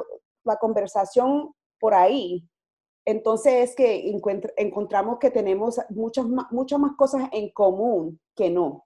conversación 0.60 1.54
por 1.80 1.94
ahí, 1.94 2.46
entonces 3.06 3.70
es 3.70 3.76
que 3.76 4.12
encontramos 4.58 5.20
que 5.20 5.32
tenemos 5.32 5.80
muchas, 5.90 6.26
muchas 6.52 6.80
más 6.80 6.98
cosas 6.98 7.30
en 7.32 7.50
común 7.52 8.20
que 8.36 8.50
no. 8.50 8.86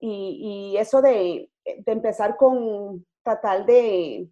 Y, 0.00 0.76
eso 0.78 1.02
de, 1.02 1.50
de 1.64 1.92
empezar 1.92 2.36
con 2.38 3.04
tratar 3.22 3.66
de, 3.66 4.30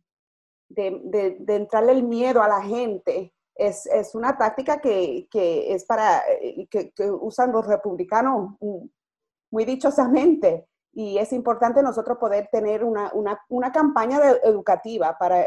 de, 0.74 1.36
de, 1.38 1.56
entrarle 1.56 1.92
el 1.92 2.02
miedo 2.04 2.42
a 2.42 2.48
la 2.48 2.62
gente 2.62 3.32
es, 3.54 3.86
es 3.86 4.14
una 4.14 4.36
táctica 4.36 4.80
que, 4.80 5.28
que 5.30 5.72
es 5.72 5.84
para, 5.84 6.22
eh, 6.40 6.66
que, 6.70 6.90
que, 6.92 7.10
usan 7.10 7.52
los 7.52 7.66
republicanos 7.66 8.56
muy 9.50 9.64
dichosamente. 9.64 10.66
Y 10.94 11.18
es 11.18 11.32
importante 11.32 11.82
nosotros 11.82 12.18
poder 12.18 12.48
tener 12.52 12.84
una, 12.84 13.10
una, 13.14 13.40
una 13.48 13.72
campaña 13.72 14.20
educativa 14.44 15.16
para 15.18 15.46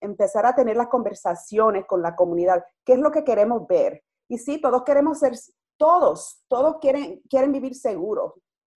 empezar 0.00 0.44
a 0.44 0.54
tener 0.54 0.76
las 0.76 0.88
conversaciones 0.88 1.86
con 1.86 2.02
la 2.02 2.14
comunidad. 2.14 2.62
¿Qué 2.84 2.94
es 2.94 2.98
lo 2.98 3.10
que 3.10 3.24
queremos 3.24 3.66
ver? 3.66 4.02
Y 4.28 4.36
sí, 4.36 4.60
todos 4.60 4.82
queremos 4.84 5.20
ser, 5.20 5.32
todos, 5.78 6.44
todos 6.48 6.76
quieren, 6.80 7.22
quieren 7.30 7.50
vivir 7.50 7.74
seguros. 7.74 8.34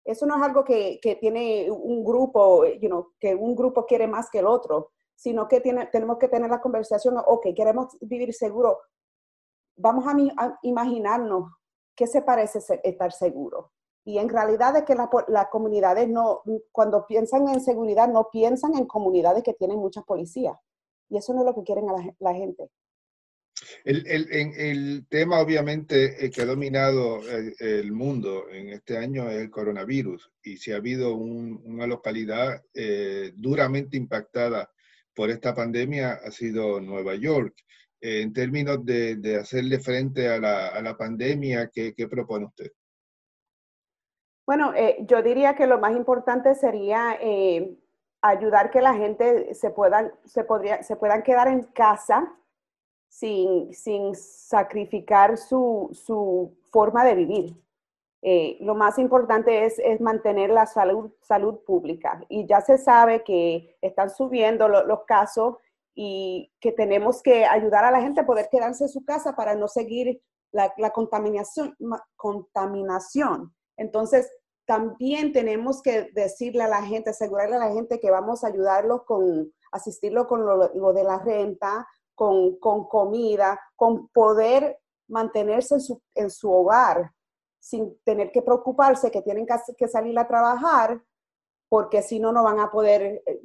Eso 0.05 0.27
no 0.27 0.37
es 0.37 0.43
algo 0.43 0.63
que, 0.63 0.99
que 1.01 1.17
tiene 1.17 1.71
un 1.71 2.05
grupo, 2.05 2.67
you 2.67 2.89
know, 2.89 3.13
que 3.19 3.35
un 3.35 3.55
grupo 3.55 3.87
quiere 3.87 4.07
más 4.07 4.29
que 4.31 4.41
el 4.41 4.47
otro 4.47 4.91
sino 5.19 5.49
que 5.49 5.61
tiene, 5.61 5.87
tenemos 5.87 6.17
que 6.17 6.29
tener 6.29 6.49
la 6.49 6.61
conversación, 6.61 7.17
ok, 7.19 7.49
queremos 7.57 7.99
vivir 8.01 8.33
seguro, 8.33 8.79
vamos 9.77 10.05
a, 10.07 10.59
imaginarnos 10.63 11.51
qué 11.97 12.07
se 12.07 12.23
parece 12.23 12.61
estar 12.85 13.13
seguro. 13.13 13.73
Y 14.05 14.19
en 14.19 14.29
realidad 14.29 14.77
es 14.77 14.85
que 14.85 14.95
las 14.95 15.49
comunidades 15.51 16.09
no, 16.09 16.43
cuando 16.71 17.05
piensan 17.05 17.49
en 17.49 17.61
seguridad, 17.61 18.09
no 18.09 18.29
piensan 18.31 18.77
en 18.77 18.87
comunidades 18.87 19.43
que 19.43 19.55
tienen 19.55 19.79
muchas 19.79 20.05
policías. 20.05 20.57
Y 21.11 21.19
eso 21.19 21.35
no 21.35 21.41
es 21.41 21.47
lo 21.47 21.55
que 21.55 21.65
quieren 21.65 21.87
la, 22.21 22.35
gente. 22.35 22.71
El, 23.85 24.07
el, 24.07 24.29
el, 24.31 25.07
tema 25.09 25.41
obviamente 25.41 26.25
eh, 26.25 26.31
que 26.31 26.43
ha 26.43 26.47
dominado 26.47 27.21
el, 27.59 27.93
mundo 27.93 28.49
en 28.51 28.69
este 28.69 28.97
año 28.97 29.29
es 29.29 29.39
el 29.39 29.51
coronavirus 29.51 30.31
y 30.45 30.59
si 30.59 30.71
ha 30.71 30.77
habido 30.77 31.15
una 31.17 31.89
localidad 31.89 32.63
eh, 32.73 33.33
duramente 33.35 33.97
impactada 33.97 34.71
por 35.19 35.31
esta 35.31 35.53
pandemia 35.53 36.21
ha 36.25 36.31
sido 36.31 36.81
Nueva 36.81 37.17
York. 37.17 37.53
Eh, 38.01 38.23
en 38.23 38.33
términos 38.33 38.85
de, 38.85 39.37
hacerle 39.41 39.81
frente 39.81 40.29
a 40.29 40.39
la, 40.39 40.97
pandemia, 40.97 41.71
¿qué, 41.75 41.93
¿qué, 41.93 42.07
propone 42.07 42.45
usted? 42.45 42.71
Bueno, 44.47 44.73
eh, 44.77 44.99
yo 45.01 45.21
diría 45.21 45.57
que 45.57 45.67
lo 45.67 45.81
más 45.81 45.97
importante 45.97 46.55
sería 46.55 47.19
eh, 47.21 47.77
ayudar 48.23 48.71
que 48.71 48.81
la 48.81 48.95
gente 48.95 49.53
se 49.55 49.71
puedan, 49.71 50.13
se, 50.25 50.45
podría, 50.45 50.85
se 50.85 50.95
puedan 50.95 51.25
quedar 51.25 51.49
en 51.49 51.65
casa 51.65 52.33
sin, 53.09 53.75
sin 53.75 54.15
sacrificar 54.15 55.37
su, 55.37 55.91
su 55.93 56.57
forma 56.71 57.05
de 57.05 57.15
vivir. 57.17 57.57
Eh, 58.23 58.59
lo 58.61 58.75
más 58.75 58.99
importante 58.99 59.65
es, 59.65 59.79
es, 59.79 60.01
mantener 60.01 60.51
la 60.51 60.67
salud, 60.67 61.13
salud 61.21 61.61
pública. 61.65 62.25
Y 62.29 62.47
ya 62.47 62.61
se 62.61 62.79
sabe 62.79 63.23
que 63.23 63.77
están 63.81 64.11
subiendo 64.11 64.69
los 64.69 65.05
casos 65.05 65.57
y 65.95 66.53
que 66.61 66.73
tenemos 66.73 67.23
que 67.23 67.45
ayudar 67.45 67.85
a 67.85 67.91
la 67.91 68.01
gente 68.01 68.21
a 68.21 68.27
poder 68.27 68.49
quedarse 68.51 68.85
en 68.85 68.91
su 68.91 69.05
casa 69.05 69.37
para 69.37 69.55
no 69.55 69.69
seguir 69.69 70.21
la, 70.53 70.73
la 70.79 70.91
contaminación, 70.91 71.77
contaminación. 72.17 73.55
Entonces, 73.77 74.31
también 74.67 75.33
tenemos 75.33 75.81
que 75.81 76.11
decirle 76.13 76.65
a 76.65 76.69
la 76.69 76.83
gente, 76.83 77.11
asegurarle 77.11 77.57
a 77.57 77.61
la 77.61 77.73
gente 77.73 78.01
que 78.01 78.11
vamos 78.11 78.45
a 78.45 78.49
ayudarlos 78.49 79.05
con, 79.05 79.53
asistirlo 79.73 80.27
con 80.27 80.45
lo, 80.45 80.73
lo 80.75 80.93
de 80.93 81.05
la 81.05 81.19
renta, 81.19 81.87
con, 82.15 82.59
con, 82.59 82.87
comida, 82.87 83.59
con 83.77 84.09
poder 84.09 84.79
mantenerse 85.09 85.77
en 85.77 85.81
su, 85.81 86.03
en 86.15 86.31
su 86.31 86.53
hogar, 86.53 87.13
sin 87.69 87.99
tener 88.03 88.33
que 88.33 88.41
preocuparse 88.41 89.11
que 89.11 89.21
tienen 89.21 89.47
que 89.77 89.89
salir 89.89 90.19
a 90.19 90.27
trabajar 90.27 91.03
porque 91.69 92.01
si 92.01 92.19
no, 92.19 92.33
no 92.33 92.43
van 92.43 92.61
a 92.61 92.71
poder 92.71 93.23
eh, 93.27 93.43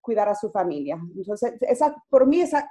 cuidar 0.00 0.28
a 0.28 0.36
su 0.36 0.52
familia. 0.52 1.00
Entonces, 1.16 1.54
esa, 1.62 1.96
por 2.08 2.26
mí, 2.26 2.40
esa, 2.40 2.70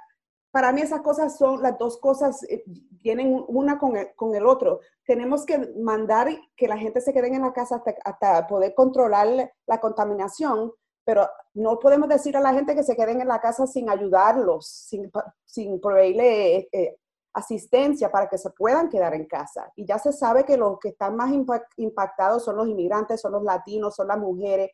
para 0.50 0.72
mí 0.72 0.80
esas 0.80 1.02
cosas 1.02 1.36
son, 1.36 1.62
las 1.62 1.76
dos 1.76 1.98
cosas 1.98 2.42
eh, 2.44 2.64
vienen 2.66 3.44
una 3.48 3.78
con 3.78 3.94
el, 3.98 4.14
con 4.14 4.34
el, 4.34 4.46
otro. 4.46 4.80
Tenemos 5.04 5.44
que 5.44 5.58
mandar 5.78 6.28
que 6.56 6.66
la 6.66 6.78
gente 6.78 7.02
se 7.02 7.12
quede 7.12 7.28
en 7.28 7.42
la 7.42 7.52
casa 7.52 7.76
hasta, 7.76 7.94
hasta, 8.02 8.46
poder 8.46 8.74
controlar 8.74 9.52
la 9.66 9.80
contaminación, 9.80 10.72
pero 11.04 11.28
no 11.52 11.78
podemos 11.78 12.08
decir 12.08 12.38
a 12.38 12.40
la 12.40 12.54
gente 12.54 12.74
que 12.74 12.84
se 12.84 12.96
queden 12.96 13.20
en 13.20 13.28
la 13.28 13.40
casa 13.40 13.66
sin 13.66 13.90
ayudarlos, 13.90 14.66
sin, 14.66 15.10
sin 15.44 15.78
proveerle 15.78 16.68
eh, 16.72 16.96
asistencia 17.32 18.10
para 18.10 18.28
que 18.28 18.38
se 18.38 18.50
puedan 18.50 18.88
quedar 18.88 19.14
en 19.14 19.26
casa. 19.26 19.70
Y 19.76 19.86
ya 19.86 19.98
se 19.98 20.12
sabe 20.12 20.44
que 20.44 20.56
los 20.56 20.78
que 20.78 20.90
están 20.90 21.16
más 21.16 21.32
impactados 21.76 22.44
son 22.44 22.56
los 22.56 22.68
inmigrantes, 22.68 23.20
son 23.20 23.32
los 23.32 23.42
latinos, 23.42 23.94
son 23.94 24.08
las 24.08 24.18
mujeres, 24.18 24.70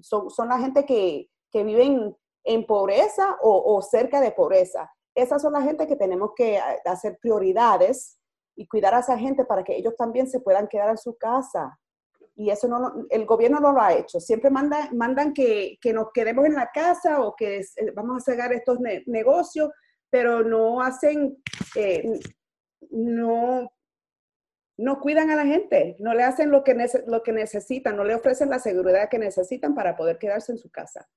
son, 0.00 0.30
son 0.30 0.48
la 0.48 0.58
gente 0.58 0.84
que, 0.84 1.28
que 1.50 1.64
viven 1.64 2.16
en 2.44 2.66
pobreza 2.66 3.36
o, 3.42 3.80
cerca 3.82 4.20
de 4.20 4.32
pobreza. 4.32 4.90
Esas 5.14 5.42
son 5.42 5.52
la 5.52 5.62
gente 5.62 5.86
que 5.86 5.96
tenemos 5.96 6.30
que 6.34 6.58
hacer 6.84 7.18
prioridades 7.20 8.18
y 8.56 8.66
cuidar 8.66 8.94
a 8.94 9.00
esa 9.00 9.18
gente 9.18 9.44
para 9.44 9.64
que 9.64 9.76
ellos 9.76 9.94
también 9.96 10.28
se 10.28 10.40
puedan 10.40 10.68
quedar 10.68 10.90
en 10.90 10.98
su 10.98 11.16
casa. 11.16 11.78
Y 12.36 12.50
eso 12.50 12.68
no, 12.68 13.06
el 13.10 13.26
gobierno 13.26 13.60
no 13.60 13.72
lo 13.72 13.82
ha 13.82 13.92
hecho. 13.92 14.18
Siempre 14.18 14.50
manda, 14.50 14.88
mandan 14.92 15.34
que, 15.34 15.76
que 15.80 15.92
nos 15.92 16.10
quedemos 16.12 16.46
en 16.46 16.54
la 16.54 16.70
casa 16.72 17.20
o 17.22 17.34
que 17.36 17.58
eh, 17.58 17.90
vamos 17.94 18.16
a 18.16 18.20
cerrar 18.20 18.52
estos 18.52 18.78
negocios, 19.06 19.70
pero 20.10 20.42
no 20.42 20.82
hacen, 20.82 21.38
eh, 21.76 22.20
no, 22.90 23.72
no 24.76 25.00
cuidan 25.00 25.30
a 25.30 25.36
la 25.36 25.46
gente, 25.46 25.96
no 26.00 26.14
le 26.14 26.24
hacen 26.24 26.50
lo 26.50 26.64
que, 26.64 26.76
lo 27.06 27.22
que 27.22 27.32
necesitan, 27.32 27.96
no 27.96 28.04
le 28.04 28.14
ofrecen 28.14 28.50
la 28.50 28.58
seguridad 28.58 29.08
que 29.08 29.18
necesitan 29.18 29.74
para 29.74 29.96
poder 29.96 30.18
quedarse 30.18 30.52
en 30.52 30.58
su 30.58 30.70
casa. 30.70 31.08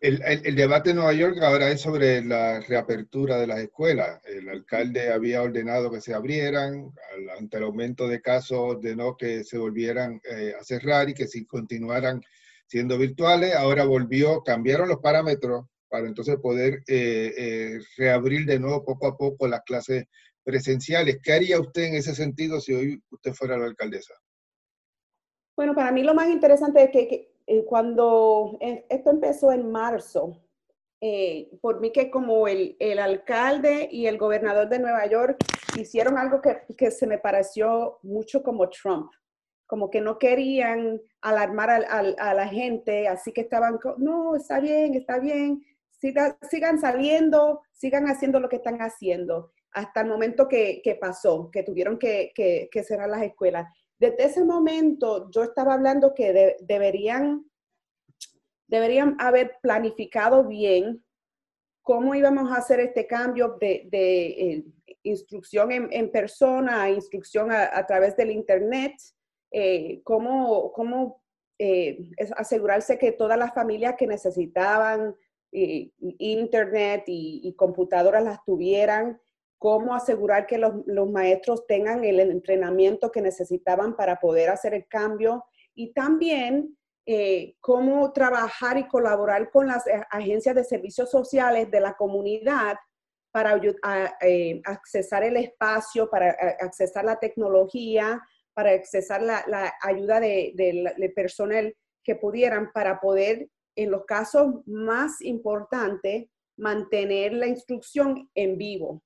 El, 0.00 0.22
el, 0.22 0.54
debate 0.54 0.90
en 0.90 0.96
Nueva 0.96 1.14
York 1.14 1.38
ahora 1.42 1.70
es 1.70 1.80
sobre 1.80 2.22
la 2.22 2.60
reapertura 2.60 3.38
de 3.38 3.46
las 3.46 3.58
escuelas. 3.60 4.20
El 4.24 4.48
alcalde 4.48 5.12
había 5.12 5.42
ordenado 5.42 5.90
que 5.90 6.00
se 6.00 6.14
abrieran, 6.14 6.92
ante 7.38 7.56
el 7.56 7.64
aumento 7.64 8.06
de 8.06 8.20
casos 8.20 8.58
ordenó 8.58 9.16
que 9.16 9.42
se 9.44 9.58
volvieran 9.58 10.20
eh, 10.30 10.54
a 10.58 10.62
cerrar 10.62 11.08
y 11.08 11.14
que 11.14 11.26
si 11.26 11.46
continuaran 11.46 12.20
siendo 12.66 12.98
virtuales, 12.98 13.54
ahora 13.54 13.84
volvió, 13.84 14.42
cambiaron 14.42 14.88
los 14.88 14.98
parámetros 14.98 15.66
para 15.88 16.06
entonces 16.06 16.36
poder 16.36 16.82
eh, 16.86 17.32
eh, 17.36 17.78
reabrir 17.96 18.46
de 18.46 18.58
nuevo 18.58 18.84
poco 18.84 19.06
a 19.06 19.16
poco 19.16 19.46
las 19.46 19.62
clases 19.62 20.04
presenciales. 20.42 21.18
¿Qué 21.22 21.32
haría 21.32 21.60
usted 21.60 21.84
en 21.84 21.94
ese 21.94 22.14
sentido 22.14 22.60
si 22.60 22.74
hoy 22.74 23.02
usted 23.10 23.32
fuera 23.32 23.56
la 23.56 23.66
alcaldesa? 23.66 24.14
Bueno, 25.56 25.74
para 25.74 25.92
mí 25.92 26.02
lo 26.02 26.14
más 26.14 26.28
interesante 26.28 26.84
es 26.84 26.90
que, 26.90 27.32
eh, 27.46 27.64
cuando 27.64 28.58
esto 28.60 29.10
empezó 29.10 29.52
en 29.52 29.70
marzo, 29.70 30.40
por 31.60 31.80
mí 31.80 31.92
que 31.92 32.10
como 32.10 32.48
el, 32.48 32.76
el, 32.78 32.98
alcalde 32.98 33.90
y 33.92 34.06
el 34.06 34.16
gobernador 34.16 34.70
de 34.70 34.78
Nueva 34.78 35.06
York 35.06 35.36
hicieron 35.78 36.16
algo 36.16 36.40
que, 36.40 36.62
que 36.78 36.90
se 36.90 37.06
me 37.06 37.18
pareció 37.18 37.98
mucho 38.02 38.42
como 38.42 38.70
Trump 38.70 39.10
como 39.66 39.90
que 39.90 40.00
no 40.00 40.18
querían 40.18 41.00
alarmar 41.20 41.70
a, 41.70 42.34
la 42.34 42.48
gente, 42.48 43.08
así 43.08 43.32
que 43.32 43.40
estaban, 43.42 43.78
no, 43.98 44.36
está 44.36 44.60
bien, 44.60 44.94
está 44.94 45.18
bien, 45.18 45.64
sigan 46.50 46.78
saliendo, 46.80 47.62
sigan 47.72 48.06
haciendo 48.06 48.40
lo 48.40 48.48
que 48.48 48.56
están 48.56 48.78
haciendo, 48.78 49.52
hasta 49.72 50.02
el 50.02 50.08
momento 50.08 50.48
que, 50.48 50.98
pasó, 51.00 51.50
que 51.50 51.62
tuvieron 51.62 51.98
que, 51.98 52.68
cerrar 52.86 53.08
las 53.08 53.22
escuelas. 53.22 53.66
Desde 53.98 54.24
ese 54.24 54.44
momento 54.44 55.30
yo 55.30 55.42
estaba 55.42 55.74
hablando 55.74 56.14
que 56.14 56.56
deberían, 56.60 57.44
deberían 58.66 59.16
haber 59.18 59.58
planificado 59.62 60.44
bien 60.44 61.04
cómo 61.82 62.14
íbamos 62.14 62.50
a 62.50 62.56
hacer 62.56 62.80
este 62.80 63.06
cambio 63.06 63.56
de, 63.60 63.88
eh, 63.92 64.64
instrucción 65.02 65.70
en, 65.70 66.10
persona 66.10 66.82
a 66.82 66.90
instrucción 66.90 67.50
a, 67.52 67.86
través 67.86 68.16
del 68.16 68.30
Internet, 68.30 68.94
eh, 69.50 70.00
cómo, 70.02 70.72
cómo 70.72 71.22
eh, 71.58 72.10
asegurarse 72.36 72.98
que 72.98 73.12
todas 73.12 73.38
las 73.38 73.52
familias 73.54 73.94
que 73.98 74.06
necesitaban 74.06 75.14
eh, 75.54 75.90
internet 76.18 77.04
y, 77.06 77.54
computadoras 77.56 78.22
las 78.22 78.44
tuvieran, 78.44 79.20
cómo 79.58 79.94
asegurar 79.94 80.46
que 80.46 80.58
los, 80.58 80.74
maestros 81.10 81.66
tengan 81.66 82.04
el 82.04 82.20
entrenamiento 82.20 83.10
que 83.10 83.22
necesitaban 83.22 83.96
para 83.96 84.20
poder 84.20 84.50
hacer 84.50 84.74
el 84.74 84.86
cambio 84.88 85.44
y 85.74 85.92
también 85.92 86.76
cómo 87.60 88.12
trabajar 88.12 88.78
y 88.78 88.88
colaborar 88.88 89.50
con 89.50 89.66
las 89.66 89.84
agencias 90.10 90.54
de 90.54 90.64
servicios 90.64 91.10
sociales 91.10 91.70
de 91.70 91.80
la 91.80 91.94
comunidad 91.94 92.76
para 93.30 93.60
accesar 94.64 95.24
el 95.24 95.36
espacio, 95.36 96.08
para 96.08 96.30
accesar 96.60 97.04
la 97.04 97.18
tecnología, 97.18 98.22
para 98.54 98.70
accesar 98.70 99.20
la, 99.22 99.74
ayuda 99.82 100.20
de, 100.20 101.12
personal 101.14 101.74
que 102.04 102.14
pudieran 102.14 102.70
para 102.72 103.00
poder, 103.00 103.48
en 103.76 103.90
los 103.90 104.04
casos 104.04 104.54
más 104.66 105.20
importantes, 105.20 106.26
mantener 106.56 107.32
la 107.32 107.46
instrucción 107.46 108.30
en 108.34 108.56
vivo. 108.56 109.02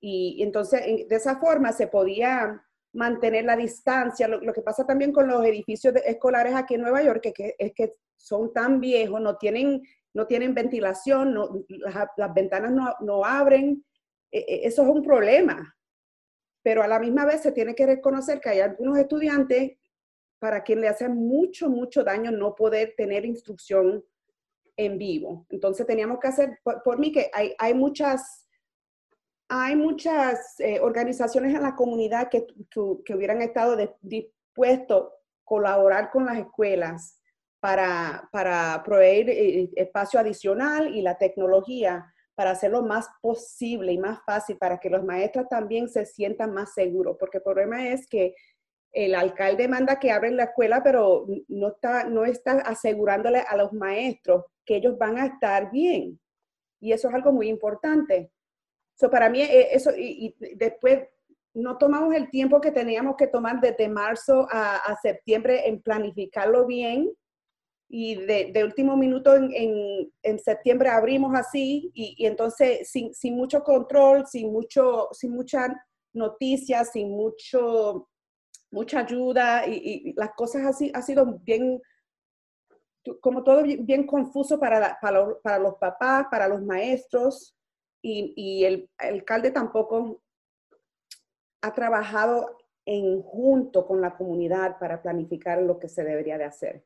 Y 0.00 0.42
entonces, 0.42 1.08
de 1.08 1.16
esa 1.16 1.38
forma 1.40 1.72
se 1.72 1.86
podía 1.86 2.62
mantener 2.92 3.44
la 3.44 3.56
distancia. 3.56 4.28
Lo, 4.28 4.52
que 4.52 4.62
pasa 4.62 4.86
también 4.86 5.12
con 5.12 5.26
los 5.26 5.44
edificios 5.44 5.94
escolares 6.04 6.54
aquí 6.54 6.74
en 6.74 6.82
Nueva 6.82 7.02
York 7.02 7.32
que, 7.34 7.54
es 7.58 7.72
que 7.74 7.94
son 8.16 8.52
tan 8.52 8.80
viejos, 8.80 9.20
no 9.20 9.36
tienen, 9.36 9.82
no 10.12 10.26
tienen 10.26 10.54
ventilación, 10.54 11.34
las, 11.68 12.34
ventanas 12.34 12.70
no, 12.70 12.94
no 13.00 13.24
abren. 13.24 13.84
E, 14.30 14.38
e, 14.40 14.66
eso 14.66 14.82
es 14.82 14.88
un 14.88 15.02
problema 15.02 15.74
pero 16.64 16.82
a 16.82 16.88
la 16.88 16.98
misma 16.98 17.26
vez 17.26 17.42
se 17.42 17.52
tiene 17.52 17.74
que 17.74 17.86
reconocer 17.86 18.40
que 18.40 18.48
hay 18.48 18.60
algunos 18.60 18.98
estudiantes 18.98 19.72
para 20.38 20.62
quien 20.62 20.80
le 20.80 20.88
hace 20.88 21.08
mucho, 21.08 21.68
mucho 21.68 22.04
daño 22.04 22.30
no 22.30 22.54
poder 22.54 22.94
tener 22.96 23.24
instrucción 23.24 24.04
en 24.76 24.98
vivo. 24.98 25.46
Entonces 25.50 25.86
teníamos 25.86 26.18
que 26.18 26.28
hacer, 26.28 26.58
por, 26.62 26.98
mí 26.98 27.12
que 27.12 27.30
hay, 27.32 27.54
hay 27.58 27.74
muchas, 27.74 28.48
hay 29.48 29.76
muchas 29.76 30.58
eh, 30.60 30.80
organizaciones 30.80 31.54
en 31.54 31.62
la 31.62 31.74
comunidad 31.74 32.28
que, 32.28 32.46
que, 33.04 33.14
hubieran 33.14 33.42
estado 33.42 33.76
dispuestos 34.00 35.06
a 35.06 35.10
colaborar 35.44 36.10
con 36.10 36.26
las 36.26 36.38
escuelas 36.38 37.20
para, 37.60 38.28
para 38.32 38.82
proveer 38.84 39.30
eh, 39.30 39.70
espacio 39.76 40.20
adicional 40.20 40.94
y 40.94 41.02
la 41.02 41.16
tecnología 41.16 42.12
para 42.34 42.50
hacerlo 42.50 42.82
más 42.82 43.08
posible 43.20 43.92
y 43.92 43.98
más 43.98 44.20
fácil 44.24 44.58
para 44.58 44.78
que 44.78 44.90
los 44.90 45.04
maestros 45.04 45.48
también 45.48 45.88
se 45.88 46.04
sientan 46.04 46.52
más 46.52 46.74
seguros, 46.74 47.16
porque 47.18 47.38
el 47.38 47.44
problema 47.44 47.88
es 47.88 48.06
que 48.08 48.34
el 48.94 49.14
alcalde 49.16 49.66
manda 49.66 49.98
que 49.98 50.12
abren 50.12 50.36
la 50.36 50.44
escuela, 50.44 50.82
pero 50.82 51.26
no 51.48 51.68
está, 51.68 52.04
no 52.04 52.24
está 52.24 52.52
asegurándole 52.60 53.40
a 53.40 53.56
los 53.56 53.72
maestros 53.72 54.44
que 54.64 54.76
ellos 54.76 54.96
van 54.96 55.18
a 55.18 55.26
estar 55.26 55.70
bien. 55.72 56.20
Y 56.80 56.92
eso 56.92 57.08
es 57.08 57.14
algo 57.14 57.32
muy 57.32 57.48
importante. 57.48 58.30
So, 58.94 59.10
para 59.10 59.28
mí, 59.28 59.42
eh, 59.42 59.68
eso, 59.72 59.90
y, 59.96 60.36
después 60.56 61.08
no 61.54 61.76
tomamos 61.76 62.14
el 62.14 62.30
tiempo 62.30 62.60
que 62.60 62.70
teníamos 62.70 63.16
que 63.16 63.26
tomar 63.26 63.60
desde 63.60 63.88
marzo 63.88 64.46
a, 64.50 64.96
septiembre 65.02 65.68
en 65.68 65.82
planificarlo 65.82 66.66
bien 66.66 67.10
y 67.88 68.16
de, 68.16 68.64
último 68.64 68.96
minuto 68.96 69.34
en, 69.34 70.10
en, 70.22 70.38
septiembre 70.38 70.88
abrimos 70.88 71.32
así 71.36 71.90
y, 71.94 72.26
entonces 72.26 72.88
sin, 72.90 73.14
sin, 73.14 73.36
mucho 73.36 73.62
control, 73.62 74.26
sin, 74.26 74.52
mucho, 74.52 75.08
sin 75.12 75.32
mucha 75.32 75.68
noticias, 76.12 76.90
sin 76.92 77.10
mucho, 77.10 78.08
mucha 78.70 79.00
ayuda 79.00 79.66
y, 79.66 80.12
las 80.16 80.30
cosas 80.34 80.64
así 80.66 80.90
ha 80.94 81.02
sido 81.02 81.38
bien, 81.40 81.80
como 83.20 83.42
todo 83.44 83.62
bien, 83.62 84.06
confuso 84.06 84.58
para, 84.58 84.98
para, 85.00 85.40
para, 85.42 85.58
los 85.58 85.74
papás, 85.76 86.26
para 86.30 86.48
los 86.48 86.62
maestros 86.62 87.56
y, 88.02 88.32
y 88.36 88.64
el, 88.64 88.90
el 89.00 89.14
alcalde 89.14 89.50
tampoco 89.50 90.22
ha 91.62 91.72
trabajado 91.72 92.58
en 92.86 93.22
junto 93.22 93.86
con 93.86 94.00
la 94.00 94.16
comunidad 94.16 94.78
para 94.78 95.00
planificar 95.02 95.62
lo 95.62 95.78
que 95.78 95.88
se 95.88 96.04
debería 96.04 96.38
de 96.38 96.44
hacer. 96.44 96.84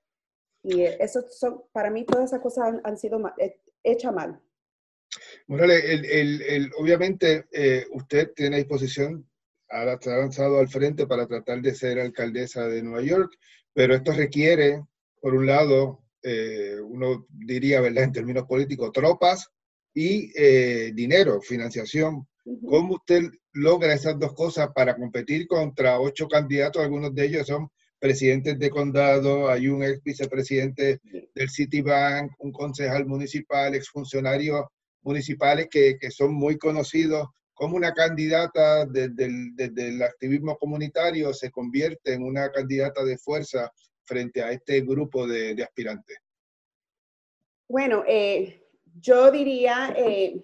Y 0.62 0.82
eso 0.82 1.22
son, 1.30 1.62
para 1.72 1.90
mí 1.90 2.04
todas 2.04 2.26
esas 2.26 2.40
cosas 2.40 2.80
han, 2.82 2.98
sido 2.98 3.20
eh, 3.38 3.60
hechas 3.82 4.12
mal. 4.12 4.40
Morales, 5.46 5.82
el, 5.84 6.42
el, 6.42 6.70
obviamente 6.78 7.46
eh, 7.52 7.86
usted 7.92 8.32
tiene 8.34 8.58
disposición, 8.58 9.28
ha 9.70 9.82
avanzado 9.82 10.58
al 10.58 10.68
frente 10.68 11.06
para 11.06 11.26
tratar 11.26 11.60
de 11.60 11.74
ser 11.74 11.98
alcaldesa 12.00 12.66
de 12.68 12.82
Nueva 12.82 13.02
York, 13.02 13.32
pero 13.72 13.94
esto 13.94 14.12
requiere, 14.12 14.82
por 15.20 15.34
un 15.34 15.46
lado, 15.46 16.04
eh, 16.22 16.76
uno 16.82 17.26
diría, 17.30 17.80
¿verdad?, 17.80 18.04
en 18.04 18.12
términos 18.12 18.44
políticos, 18.44 18.90
tropas 18.92 19.48
y 19.94 20.32
dinero, 20.92 21.40
financiación. 21.40 22.26
¿Cómo 22.66 22.94
usted 22.94 23.24
logra 23.52 23.92
esas 23.92 24.18
dos 24.18 24.32
cosas 24.34 24.68
para 24.74 24.96
competir 24.96 25.46
contra 25.46 26.00
ocho 26.00 26.28
candidatos? 26.28 26.82
Algunos 26.82 27.14
de 27.14 27.26
ellos 27.26 27.46
son 27.46 27.68
presidentes 27.98 28.58
de 28.58 28.70
condado, 28.70 29.48
hay 29.48 29.68
un 29.68 29.82
ex 29.82 30.02
vicepresidente 30.02 31.00
del 31.34 31.50
Citibank, 31.50 32.30
un 32.38 32.52
concejal 32.52 33.06
municipal, 33.06 33.74
exfuncionarios 33.74 34.64
municipales 35.02 35.68
que, 35.70 35.98
que 35.98 36.10
son 36.10 36.32
muy 36.32 36.56
conocidos. 36.58 37.28
Como 37.58 37.76
una 37.76 37.92
candidata 37.92 38.86
desde 38.86 39.26
el, 39.26 40.02
activismo 40.02 40.56
comunitario 40.56 41.34
se 41.34 41.50
convierte 41.50 42.14
en 42.14 42.22
una 42.22 42.50
candidata 42.52 43.04
de 43.04 43.18
fuerza 43.18 43.72
frente 44.04 44.42
a 44.42 44.52
este 44.52 44.80
grupo 44.82 45.26
de, 45.26 45.60
aspirantes? 45.62 46.18
Bueno, 47.68 48.04
eh, 48.06 48.64
yo 49.00 49.30
diría, 49.30 49.92
eh, 49.96 50.42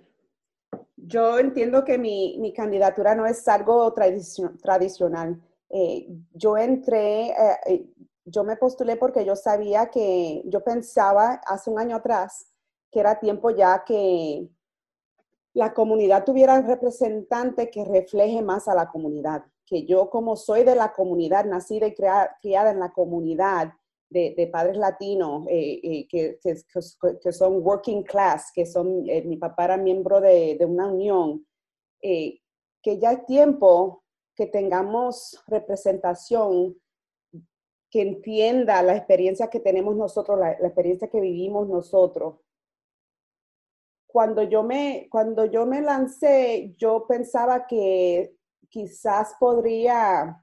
yo 0.97 1.39
entiendo 1.39 1.85
que 1.85 1.99
mi, 1.99 2.37
mi, 2.39 2.53
candidatura 2.53 3.15
no 3.15 3.27
es 3.27 3.47
algo 3.47 3.95
tradicional. 3.95 5.41
Eh, 5.71 6.07
yo 6.33 6.57
entré, 6.57 7.31
eh, 7.31 7.57
eh, 7.67 7.87
yo 8.25 8.45
me 8.45 8.57
postulé 8.57 8.97
porque 8.97 9.25
yo 9.25 9.37
sabía 9.37 9.87
que, 9.91 10.43
yo 10.47 10.63
pensaba 10.63 11.41
hace 11.47 11.71
un 11.71 11.79
año 11.79 11.97
atrás 11.97 12.47
que 12.91 13.01
era 13.01 13.19
tiempo 13.19 13.51
ya 13.51 13.83
que 13.85 14.49
la 15.55 15.73
comunidad 15.73 16.25
tuviera 16.25 16.59
un 16.59 16.67
representante 16.67 17.71
que 17.71 17.85
refleje 17.85 18.43
más 18.43 18.69
a 18.69 18.75
la 18.75 18.89
comunidad, 18.91 19.45
que 19.65 19.87
yo 19.87 20.11
como 20.11 20.37
soy 20.37 20.65
de 20.65 20.75
la 20.75 20.93
comunidad, 20.93 21.45
nacida 21.45 21.87
y 21.87 21.95
criada 21.95 22.71
en 22.71 22.81
la 22.81 22.93
comunidad 22.93 23.73
de, 24.11 24.49
padres 24.53 24.77
latinos, 24.77 25.45
que, 25.47 26.07
que, 26.09 27.33
son 27.33 27.67
working 27.67 28.03
class, 28.03 28.53
que 28.55 28.67
son, 28.67 29.03
mi 29.03 29.37
papá 29.37 29.65
era 29.65 29.77
miembro 29.77 30.21
de, 30.21 30.57
de 30.57 30.65
una 30.65 30.87
unión, 30.87 31.45
que 32.01 32.99
ya 32.99 33.13
es 33.13 33.27
tiempo 33.27 34.05
que 34.37 34.47
tengamos 34.47 35.43
representación 35.47 36.77
que 37.95 38.03
entienda 38.03 38.83
la 38.83 38.97
experiencia 38.97 39.49
que 39.49 39.61
tenemos 39.61 39.95
nosotros, 39.95 40.37
la, 40.37 40.51
experiencia 40.51 41.07
que 41.09 41.21
vivimos 41.21 41.69
nosotros. 41.69 42.41
Cuando 44.15 44.45
yo, 44.45 44.63
me, 44.63 45.09
cuando 45.11 45.45
yo 45.45 45.67
me 45.67 45.81
lancé, 45.81 46.73
yo 46.79 47.05
pensaba 47.09 47.67
que 47.67 48.37
quizás 48.69 49.35
podría 49.41 50.41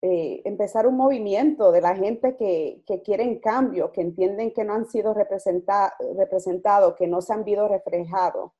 eh, 0.00 0.40
empezar 0.46 0.86
un 0.86 0.96
movimiento 0.96 1.70
de 1.70 1.82
la 1.82 1.94
gente 1.94 2.34
que, 2.34 2.82
que 2.86 3.02
quieren 3.02 3.40
cambio, 3.40 3.92
que 3.92 4.00
entienden 4.00 4.54
que 4.54 4.64
no 4.64 4.72
han 4.72 4.86
sido 4.88 5.12
representados, 5.12 6.94
que 6.96 7.06
no 7.06 7.20
se 7.20 7.34
han 7.34 7.44
visto 7.44 7.68
reflejados. 7.68 8.52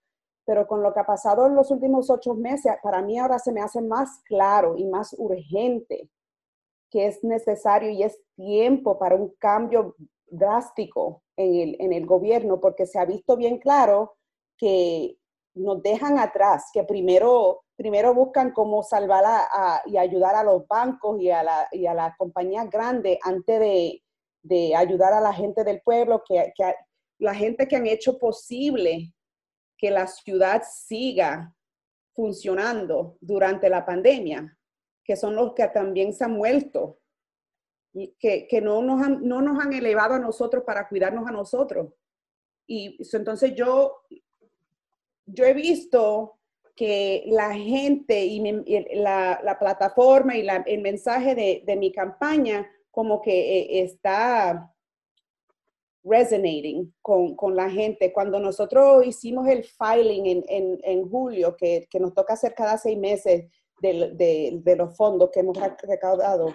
Pero 0.44 0.66
con 0.66 0.82
lo 0.82 0.92
que 0.92 1.00
ha 1.00 1.06
pasado 1.06 1.46
en 1.46 1.54
los 1.54 1.70
últimos 1.70 2.10
ocho 2.10 2.34
meses, 2.34 2.74
para 2.82 3.00
mí 3.00 3.18
ahora 3.18 3.38
se 3.38 3.50
me 3.50 3.62
hace 3.62 3.80
más 3.80 4.20
claro 4.26 4.76
y 4.76 4.84
más 4.84 5.16
urgente 5.18 6.10
que 6.90 7.06
es 7.06 7.24
necesario 7.24 7.88
y 7.88 8.02
es 8.02 8.20
tiempo 8.36 8.98
para 8.98 9.14
un 9.14 9.30
cambio 9.38 9.96
drástico 10.26 11.22
en 11.34 11.54
el, 11.54 11.76
en 11.80 11.94
el 11.94 12.04
gobierno, 12.04 12.60
porque 12.60 12.84
se 12.84 12.98
ha 12.98 13.06
visto 13.06 13.34
bien 13.34 13.56
claro 13.56 14.17
que 14.58 15.16
nos 15.54 15.82
dejan 15.82 16.18
atrás, 16.18 16.70
que 16.72 16.84
primero, 16.84 17.64
primero 17.76 18.14
buscan 18.14 18.52
cómo 18.52 18.82
salvar 18.82 19.24
y 19.86 19.96
ayudar 19.96 20.34
a 20.34 20.44
los 20.44 20.66
bancos 20.66 21.20
y 21.20 21.30
a, 21.30 21.42
la, 21.42 21.68
y 21.72 21.86
a 21.86 21.94
las 21.94 22.16
compañías 22.16 22.68
grandes 22.70 23.18
antes 23.22 23.60
de, 23.60 24.02
de, 24.42 24.74
ayudar 24.76 25.12
a 25.12 25.20
la 25.20 25.32
gente 25.32 25.64
del 25.64 25.80
pueblo, 25.80 26.22
que, 26.26 26.52
que 26.56 26.74
la 27.18 27.34
gente 27.34 27.66
que 27.66 27.76
han 27.76 27.86
hecho 27.86 28.18
posible 28.18 29.12
que 29.76 29.90
la 29.90 30.06
ciudad 30.06 30.62
siga 30.68 31.54
funcionando 32.14 33.16
durante 33.20 33.68
la 33.68 33.86
pandemia, 33.86 34.56
que 35.04 35.16
son 35.16 35.36
los 35.36 35.54
que 35.54 35.66
también 35.68 36.12
se 36.12 36.24
han 36.24 36.32
muerto, 36.32 36.98
y 37.92 38.14
que, 38.18 38.46
que 38.46 38.60
no, 38.60 38.82
nos 38.82 39.02
han, 39.02 39.26
no 39.26 39.40
nos 39.40 39.64
han 39.64 39.72
elevado 39.72 40.14
a 40.14 40.18
nosotros 40.18 40.64
para 40.64 40.88
cuidarnos 40.88 41.26
a 41.26 41.32
nosotros. 41.32 41.92
Y 42.66 42.98
entonces 43.12 43.54
yo 43.54 44.02
yo 45.28 45.44
he 45.44 45.54
visto 45.54 46.38
que 46.74 47.24
la 47.26 47.54
gente 47.54 48.24
y 48.24 48.40
la, 48.94 49.56
plataforma 49.58 50.36
y 50.36 50.46
el 50.66 50.80
mensaje 50.80 51.34
de, 51.34 51.76
mi 51.76 51.90
campaña 51.92 52.70
como 52.90 53.20
que 53.20 53.58
eh, 53.58 53.82
está 53.82 54.72
resonating 56.04 56.94
con, 57.02 57.56
la 57.56 57.68
gente. 57.68 58.12
Cuando 58.12 58.38
nosotros 58.38 59.04
hicimos 59.04 59.48
el 59.48 59.64
filing 59.64 60.44
en, 60.46 61.10
julio, 61.10 61.56
que, 61.56 61.88
nos 61.98 62.14
toca 62.14 62.34
hacer 62.34 62.54
cada 62.54 62.78
seis 62.78 62.96
meses 62.96 63.50
de, 63.82 64.74
los 64.78 64.96
fondos 64.96 65.30
que 65.32 65.40
hemos 65.40 65.58
recaudado, 65.82 66.54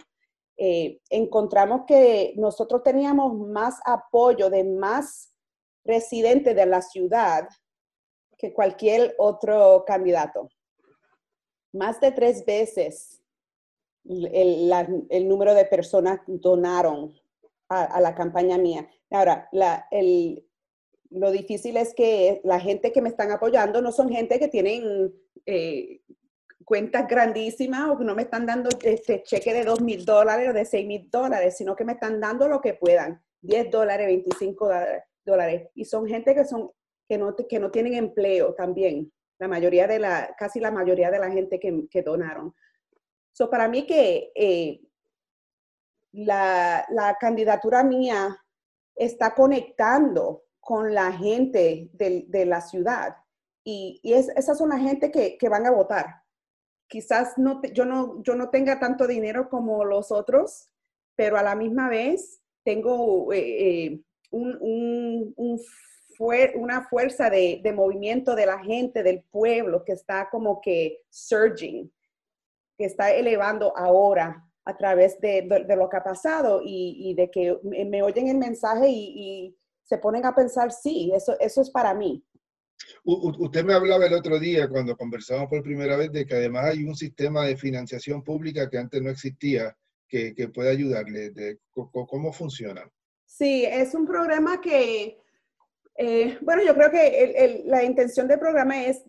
eh, 0.56 1.00
encontramos 1.10 1.82
que 1.86 2.34
nosotros 2.38 2.82
teníamos 2.84 3.36
más 3.36 3.80
apoyo 3.86 4.50
de 4.50 4.64
más 4.64 5.34
residentes 5.84 6.56
de 6.56 6.66
la 6.66 6.82
ciudad 6.82 7.50
que 8.44 8.52
cualquier 8.52 9.16
otro 9.20 9.86
candidato. 9.88 10.50
Más 11.72 12.02
de 12.02 12.12
tres 12.12 12.46
veces 12.46 13.22
el, 14.04 15.28
número 15.30 15.54
de 15.54 15.64
personas 15.64 16.20
donaron 16.28 17.14
a, 17.70 18.02
la 18.02 18.14
campaña 18.14 18.58
mía. 18.58 18.86
Ahora, 19.10 19.48
el, 19.92 20.46
lo 21.10 21.32
difícil 21.32 21.78
es 21.78 21.94
que 21.94 22.42
la 22.44 22.60
gente 22.60 22.92
que 22.92 23.02
me 23.02 23.08
están 23.08 23.32
apoyando 23.32 23.82
no 23.82 23.94
son 23.94 24.10
gente 24.10 24.40
que 24.40 24.50
tienen 24.50 25.14
eh, 25.46 26.02
cuentas 26.66 27.08
grandísimas 27.08 27.92
o 27.92 27.98
que 27.98 28.04
no 28.04 28.14
me 28.14 28.24
están 28.24 28.46
dando 28.46 28.68
este 28.84 29.24
cheque 29.24 29.54
de 29.54 29.64
dos 29.64 29.80
mil 29.80 30.04
dólares 30.04 30.50
o 30.50 30.54
de 30.54 30.66
seis 30.66 30.86
mil 30.86 31.10
dólares, 31.10 31.56
sino 31.56 31.78
que 31.78 31.86
me 31.86 31.94
están 31.94 32.20
dando 32.20 32.50
lo 32.50 32.60
que 32.60 32.74
puedan, 32.74 33.24
10 33.40 33.72
dólares, 33.72 34.06
25 34.06 34.70
dólares. 35.24 35.70
Y 35.76 35.86
son 35.86 36.06
gente 36.08 36.36
que 36.36 36.44
son 36.44 36.74
que 37.08 37.18
no, 37.18 37.36
que 37.36 37.60
no 37.60 37.72
tienen 37.72 37.94
empleo 37.96 38.54
también, 38.54 39.12
la 39.40 39.48
mayoría 39.48 39.88
de 39.88 40.00
la, 40.00 40.36
casi 40.38 40.60
la 40.60 40.72
mayoría 40.72 41.12
de 41.12 41.20
la 41.20 41.32
gente 41.32 41.60
que, 41.60 41.88
que 41.90 42.02
donaron. 42.02 42.56
So, 43.34 43.50
para 43.50 43.68
mí 43.68 43.86
que 43.86 44.32
eh, 44.36 44.82
la, 46.12 46.86
la, 46.90 47.16
candidatura 47.20 47.84
mía 47.84 48.38
está 48.96 49.34
conectando 49.34 50.44
con 50.60 50.94
la 50.94 51.12
gente 51.12 51.90
de, 51.94 52.26
de 52.28 52.46
la 52.46 52.62
ciudad 52.62 53.18
y, 53.64 54.00
y 54.04 54.14
es, 54.14 54.30
esas 54.36 54.58
son 54.58 54.70
la 54.70 54.78
gente 54.78 55.12
que, 55.12 55.38
que 55.38 55.50
van 55.50 55.66
a 55.66 55.72
votar. 55.72 56.24
Quizás 56.88 57.38
no 57.38 57.62
yo, 57.74 57.86
no, 57.86 58.22
yo 58.24 58.36
no 58.36 58.50
tenga 58.50 58.80
tanto 58.80 59.08
dinero 59.08 59.50
como 59.50 59.84
los 59.86 60.12
otros, 60.12 60.70
pero 61.16 61.38
a 61.38 61.44
la 61.44 61.56
misma 61.56 61.90
vez 61.90 62.42
tengo 62.64 63.32
eh, 63.34 63.86
eh, 63.86 64.02
un, 64.32 64.58
un, 64.60 65.34
un 65.36 65.60
fue 66.18 66.54
una 66.56 66.88
fuerza 66.88 67.30
de, 67.30 67.62
movimiento 67.76 68.36
de 68.36 68.46
la 68.46 68.60
gente, 68.60 69.04
del 69.04 69.24
pueblo, 69.24 69.84
que 69.84 69.94
está 69.94 70.30
como 70.30 70.62
que 70.62 71.02
surging, 71.10 71.92
que 72.78 72.86
está 72.86 73.12
elevando 73.12 73.76
ahora 73.78 74.46
a 74.66 74.78
través 74.78 75.20
de, 75.20 75.46
lo 75.76 75.90
que 75.90 75.98
ha 75.98 76.04
pasado 76.04 76.62
y, 76.64 77.14
de 77.16 77.30
que 77.30 77.58
me, 77.64 78.02
oyen 78.02 78.28
el 78.28 78.38
mensaje 78.38 78.88
y, 78.90 79.58
se 79.86 79.98
ponen 79.98 80.26
a 80.26 80.34
pensar, 80.34 80.72
sí, 80.72 81.12
eso, 81.14 81.38
eso 81.42 81.62
es 81.62 81.70
para 81.70 81.94
mí. 81.94 82.24
usted 83.04 83.66
me 83.66 83.74
hablaba 83.74 84.06
el 84.06 84.14
otro 84.14 84.40
día 84.40 84.70
cuando 84.70 84.96
conversamos 84.96 85.50
por 85.50 85.62
primera 85.62 85.98
vez 85.98 86.10
de 86.14 86.26
que 86.26 86.36
además 86.36 86.68
hay 86.68 86.86
un 86.86 86.96
sistema 86.96 87.46
de 87.46 87.58
financiación 87.58 88.24
pública 88.24 88.70
que 88.70 88.78
antes 88.78 89.02
no 89.02 89.10
existía 89.10 89.76
que, 90.08 90.50
puede 90.54 90.70
ayudarle. 90.70 91.32
De, 91.32 91.60
¿Cómo 91.74 92.32
funciona? 92.32 92.90
Sí, 93.26 93.66
es 93.66 93.94
un 93.94 94.06
programa 94.06 94.62
que 94.62 95.18
eh, 95.96 96.38
bueno, 96.42 96.64
yo 96.64 96.74
creo 96.74 96.90
que 96.90 97.64
la 97.66 97.84
intención 97.84 98.28
del 98.28 98.40
programa 98.40 98.84
es 98.84 99.04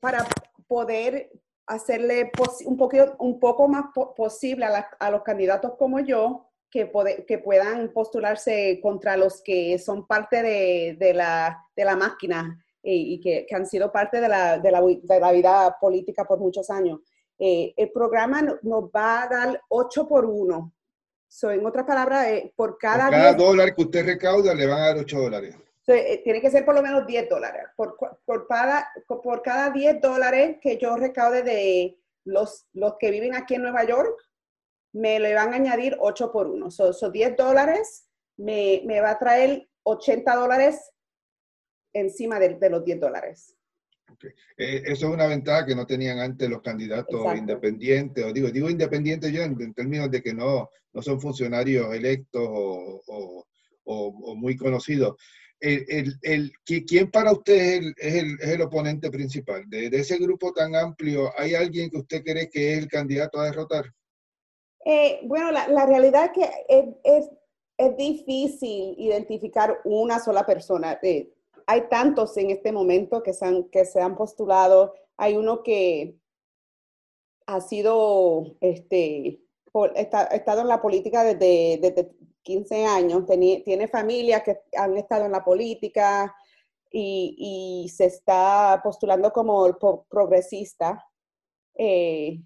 para 0.00 0.26
poder 0.66 1.30
hacerle 1.66 2.30
un, 2.64 2.76
poquito, 2.76 3.16
un 3.18 3.38
poco 3.38 3.68
más 3.68 3.86
posible 4.16 4.66
a, 4.98 5.10
los 5.10 5.22
candidatos 5.22 5.72
como 5.78 6.00
yo 6.00 6.46
que, 6.70 6.90
que 7.26 7.38
puedan 7.38 7.92
postularse 7.92 8.78
contra 8.82 9.16
los 9.16 9.42
que 9.42 9.78
son 9.78 10.06
parte 10.06 10.42
de, 10.42 11.12
la, 11.14 11.64
de 11.74 11.84
la, 11.84 11.96
máquina 11.96 12.64
eh, 12.82 12.94
y, 12.94 13.20
que, 13.20 13.46
que, 13.46 13.54
han 13.54 13.66
sido 13.66 13.90
parte 13.90 14.20
de 14.20 14.28
la, 14.28 14.58
de 14.58 14.70
la, 15.20 15.32
vida 15.32 15.76
política 15.80 16.24
por 16.24 16.38
muchos 16.38 16.70
años. 16.70 17.00
Eh, 17.38 17.74
el 17.76 17.90
programa 17.90 18.42
nos 18.62 18.84
va 18.84 19.22
a 19.22 19.28
dar 19.28 19.62
8 19.68 20.08
por 20.08 20.24
1. 20.24 20.72
So, 21.30 21.50
en 21.50 21.66
otras 21.66 21.84
palabras, 21.84 22.26
por 22.56 22.78
cada, 22.78 23.06
por 23.06 23.12
cada 23.12 23.34
dólar 23.34 23.74
que 23.74 23.82
usted 23.82 24.04
recauda, 24.04 24.54
le 24.54 24.66
van 24.66 24.80
a 24.80 24.86
dar 24.86 24.98
8 24.98 25.20
dólares. 25.20 25.54
Eh, 25.88 26.20
tiene 26.22 26.40
que 26.42 26.50
ser 26.50 26.64
por 26.64 26.74
lo 26.74 26.82
menos 26.82 27.06
10 27.06 27.28
dólares. 27.28 27.62
Por, 27.76 27.96
por, 27.96 28.46
cada, 28.46 28.88
por 29.06 29.42
cada 29.42 29.70
10 29.70 30.00
dólares 30.00 30.58
que 30.60 30.76
yo 30.76 30.96
recaude 30.96 31.42
de 31.42 31.98
los, 32.24 32.66
los 32.74 32.96
que 32.98 33.10
viven 33.10 33.34
aquí 33.34 33.54
en 33.54 33.62
Nueva 33.62 33.84
York, 33.84 34.14
me 34.92 35.18
le 35.18 35.34
van 35.34 35.52
a 35.52 35.56
añadir 35.56 35.96
8 35.98 36.30
por 36.30 36.46
1. 36.46 36.70
Son 36.70 36.92
so 36.92 37.10
10 37.10 37.36
dólares 37.36 38.08
me, 38.36 38.82
me, 38.84 39.00
va 39.00 39.12
a 39.12 39.18
traer 39.18 39.68
80 39.82 40.36
dólares 40.36 40.90
encima 41.92 42.38
de, 42.38 42.54
de 42.56 42.70
los 42.70 42.84
10 42.84 43.00
dólares. 43.00 43.54
Eh, 44.56 44.82
eso 44.86 45.08
es 45.08 45.14
una 45.14 45.26
ventaja 45.26 45.66
que 45.66 45.74
no 45.74 45.86
tenían 45.86 46.18
antes 46.18 46.48
los 46.48 46.62
candidatos 46.62 47.36
independientes, 47.36 48.24
o 48.24 48.32
digo, 48.32 48.50
digo 48.50 48.68
independientes 48.68 49.32
ya 49.32 49.44
en, 49.44 49.74
términos 49.74 50.10
de 50.10 50.22
que 50.22 50.34
no, 50.34 50.68
no 50.92 51.02
son 51.02 51.20
funcionarios 51.20 51.94
electos 51.94 52.42
o, 52.46 53.02
o, 53.06 53.44
o 53.84 54.34
muy 54.34 54.56
conocidos 54.56 55.16
el, 55.60 56.14
el, 56.22 56.52
¿quién 56.64 57.10
para 57.10 57.32
usted 57.32 57.82
es 57.96 58.14
el, 58.14 58.34
es 58.40 58.48
el, 58.48 58.62
oponente 58.62 59.10
principal? 59.10 59.68
De, 59.68 59.86
ese 59.86 60.18
grupo 60.18 60.52
tan 60.52 60.74
amplio, 60.74 61.30
¿hay 61.36 61.54
alguien 61.54 61.90
que 61.90 61.98
usted 61.98 62.22
cree 62.22 62.48
que 62.48 62.72
es 62.72 62.78
el 62.78 62.88
candidato 62.88 63.40
a 63.40 63.46
derrotar? 63.46 63.86
Eh, 64.84 65.20
bueno, 65.24 65.50
la, 65.50 65.68
la, 65.68 65.86
realidad 65.86 66.26
es 66.26 66.30
que 66.32 66.50
es, 66.68 66.84
es, 67.04 67.30
es, 67.76 67.96
difícil 67.96 68.94
identificar 68.98 69.80
una 69.84 70.18
sola 70.18 70.46
persona. 70.46 70.98
Eh, 71.02 71.32
hay 71.66 71.88
tantos 71.88 72.36
en 72.36 72.50
este 72.50 72.72
momento 72.72 73.22
que 73.22 73.34
se 73.34 73.44
han, 73.44 73.64
que 73.64 73.84
se 73.84 74.00
han 74.00 74.16
postulado. 74.16 74.94
Hay 75.16 75.36
uno 75.36 75.62
que 75.62 76.16
ha 77.46 77.60
sido, 77.60 78.56
este, 78.60 79.42
está, 79.94 80.24
estado 80.24 80.60
en 80.60 80.68
la 80.68 80.80
política 80.80 81.24
desde, 81.24 81.78
desde 81.80 82.10
15 82.42 82.86
años, 82.86 83.24
tiene 83.26 83.88
familias 83.88 84.42
que 84.42 84.58
han 84.76 84.96
estado 84.96 85.26
en 85.26 85.32
la 85.32 85.44
política 85.44 86.34
y, 86.90 87.90
se 87.94 88.06
está 88.06 88.80
postulando 88.82 89.32
como 89.32 89.76
progresista. 90.08 91.04
Eh, 91.74 92.40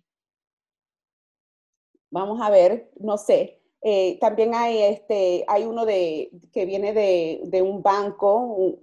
vamos 2.11 2.40
a 2.40 2.50
ver, 2.50 2.90
no 2.98 3.18
sé. 3.18 3.61
Eh, 3.85 4.16
también 4.20 4.55
hay, 4.55 4.81
este, 4.83 5.44
hay 5.48 5.64
uno 5.64 5.85
de, 5.85 6.31
que 6.52 6.66
viene 6.66 6.92
de, 6.92 7.62
un 7.62 7.83
banco, 7.83 8.37
un, 8.37 8.78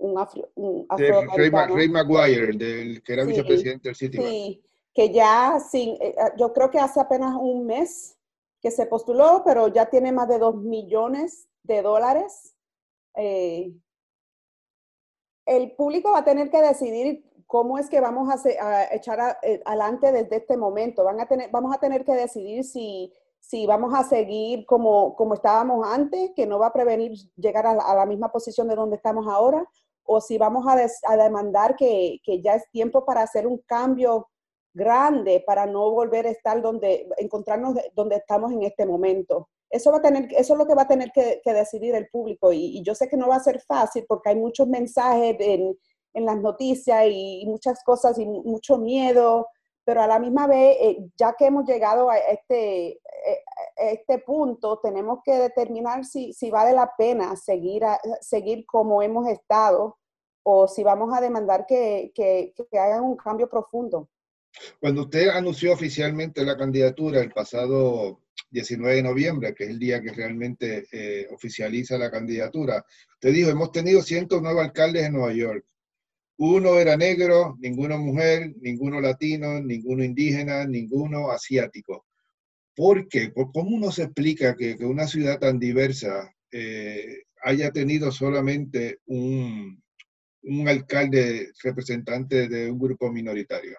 un, 0.55 0.87
Ray, 0.89 1.89
Maguire, 1.89 2.57
del, 2.57 3.01
que 3.01 3.13
era 3.13 3.23
vicepresidente 3.23 3.89
del 3.89 3.95
Citibank. 3.95 4.27
Sí, 4.27 4.61
que 4.93 5.09
ya, 5.11 5.57
sin, 5.59 5.91
eh, 6.01 6.15
yo 6.37 6.51
creo 6.51 6.69
que 6.69 6.79
hace 6.79 6.99
apenas 6.99 7.33
un 7.39 7.65
mes 7.65 8.18
que 8.61 8.71
se 8.71 8.85
postuló, 8.85 9.41
pero 9.45 9.67
ya 9.67 9.89
tiene 9.89 10.11
más 10.11 10.27
de 10.27 10.39
dos 10.39 10.55
millones 10.55 11.47
de 11.63 11.81
dólares. 11.81 12.55
Eh, 13.15 13.73
el 15.45 15.75
público 15.75 16.11
va 16.11 16.19
a 16.19 16.23
tener 16.23 16.49
que 16.49 16.61
decidir 16.61 17.25
cómo 17.47 17.79
es 17.79 17.89
que 17.89 17.99
vamos 17.99 18.29
a, 18.29 18.93
echar 18.93 19.39
eh, 19.41 19.61
adelante 19.65 20.11
desde 20.11 20.37
este 20.37 20.55
momento. 20.55 21.03
Van 21.03 21.19
a 21.19 21.27
tener, 21.27 21.49
vamos 21.49 21.75
a 21.75 21.79
tener 21.79 22.05
que 22.05 22.13
decidir 22.13 22.63
si, 22.63 23.11
si 23.39 23.65
vamos 23.65 23.93
a 23.95 24.03
seguir 24.03 24.65
como, 24.67 25.15
como 25.15 25.33
estábamos 25.33 25.87
antes, 25.87 26.31
que 26.35 26.45
no 26.45 26.59
va 26.59 26.67
a 26.67 26.73
prevenir 26.73 27.13
llegar 27.35 27.65
a 27.65 27.73
la, 27.73 28.05
misma 28.05 28.31
posición 28.31 28.67
de 28.67 28.75
donde 28.75 28.97
estamos 28.97 29.25
ahora, 29.27 29.65
o 30.03 30.21
si 30.21 30.37
vamos 30.37 30.65
a, 30.67 31.15
demandar 31.17 31.75
que, 31.75 32.19
que, 32.23 32.41
ya 32.41 32.53
es 32.53 32.69
tiempo 32.71 33.03
para 33.03 33.23
hacer 33.23 33.47
un 33.47 33.57
cambio 33.65 34.27
grande 34.73 35.43
para 35.45 35.65
no 35.65 35.91
volver 35.91 36.27
a 36.27 36.31
estar 36.31 36.61
donde, 36.61 37.07
encontrarnos 37.17 37.75
donde 37.95 38.17
estamos 38.17 38.51
en 38.51 38.63
este 38.63 38.85
momento. 38.85 39.49
Eso, 39.69 39.91
va 39.91 39.97
a 39.97 40.01
tener, 40.01 40.27
eso 40.33 40.53
es 40.53 40.59
lo 40.59 40.65
que 40.65 40.75
va 40.75 40.83
a 40.83 40.87
tener 40.87 41.11
que, 41.11 41.41
decidir 41.45 41.95
el 41.95 42.07
público 42.09 42.51
y, 42.51 42.81
yo 42.83 42.95
sé 42.95 43.07
que 43.07 43.17
no 43.17 43.27
va 43.27 43.35
a 43.35 43.39
ser 43.39 43.61
fácil 43.61 44.05
porque 44.07 44.29
hay 44.29 44.35
muchos 44.35 44.67
mensajes 44.67 45.35
en, 45.39 45.77
en 46.13 46.25
las 46.25 46.37
noticias 46.37 47.05
y, 47.09 47.45
muchas 47.47 47.83
cosas 47.83 48.17
y 48.17 48.25
mucho 48.25 48.77
miedo, 48.77 49.47
pero 49.83 50.01
a 50.01 50.07
la 50.07 50.19
misma 50.19 50.47
vez, 50.47 50.77
eh, 50.79 51.09
ya 51.17 51.33
que 51.33 51.45
hemos 51.45 51.65
llegado 51.65 52.09
a 52.09 52.17
este, 52.17 52.89
eh, 52.89 53.43
este 53.77 54.19
punto, 54.19 54.79
tenemos 54.79 55.19
que 55.23 55.33
determinar 55.33 56.05
si, 56.05 56.33
si 56.33 56.51
vale 56.51 56.73
la 56.73 56.91
pena 56.97 57.35
seguir, 57.35 57.83
seguir 58.21 58.65
como 58.65 59.01
hemos 59.01 59.27
estado 59.27 59.97
o 60.43 60.67
si 60.67 60.83
vamos 60.83 61.15
a 61.15 61.21
demandar 61.21 61.65
que, 61.65 62.11
que, 62.13 62.53
que 62.71 62.79
hagan 62.79 63.03
un 63.03 63.15
cambio 63.17 63.49
profundo. 63.49 64.09
Cuando 64.79 65.03
usted 65.03 65.29
anunció 65.29 65.73
oficialmente 65.73 66.43
la 66.43 66.57
candidatura 66.57 67.21
el 67.21 67.31
pasado 67.31 68.21
19 68.51 68.95
de 68.95 69.03
noviembre, 69.03 69.53
que 69.53 69.65
es 69.65 69.69
el 69.69 69.79
día 69.79 70.01
que 70.01 70.11
realmente 70.11 70.87
eh, 70.91 71.27
oficializa 71.31 71.97
la 71.97 72.11
candidatura, 72.11 72.83
usted 73.13 73.33
dijo, 73.33 73.49
hemos 73.49 73.71
tenido 73.71 74.01
109 74.01 74.61
alcaldes 74.61 75.05
en 75.05 75.13
Nueva 75.13 75.33
York. 75.33 75.65
Uno 76.37 76.79
era 76.79 76.95
negro, 76.95 77.57
ninguno 77.59 77.97
mujer, 77.97 78.55
ninguno 78.61 79.01
latino, 79.01 79.59
ninguno 79.61 80.03
indígena, 80.03 80.65
ninguno 80.65 81.31
asiático. 81.31 82.05
¿Por 82.75 83.09
qué? 83.09 83.33
¿Cómo 83.33 83.75
uno 83.75 83.91
se 83.91 84.03
explica 84.03 84.55
que, 84.55 84.75
una 84.85 85.05
ciudad 85.05 85.37
tan 85.37 85.59
diversa 85.59 86.33
eh, 86.51 87.23
haya 87.43 87.71
tenido 87.71 88.11
solamente 88.11 88.99
un, 89.07 89.83
un 90.43 90.67
alcalde 90.67 91.51
representante 91.61 92.47
de 92.47 92.71
un 92.71 92.79
grupo 92.79 93.11
minoritario? 93.11 93.77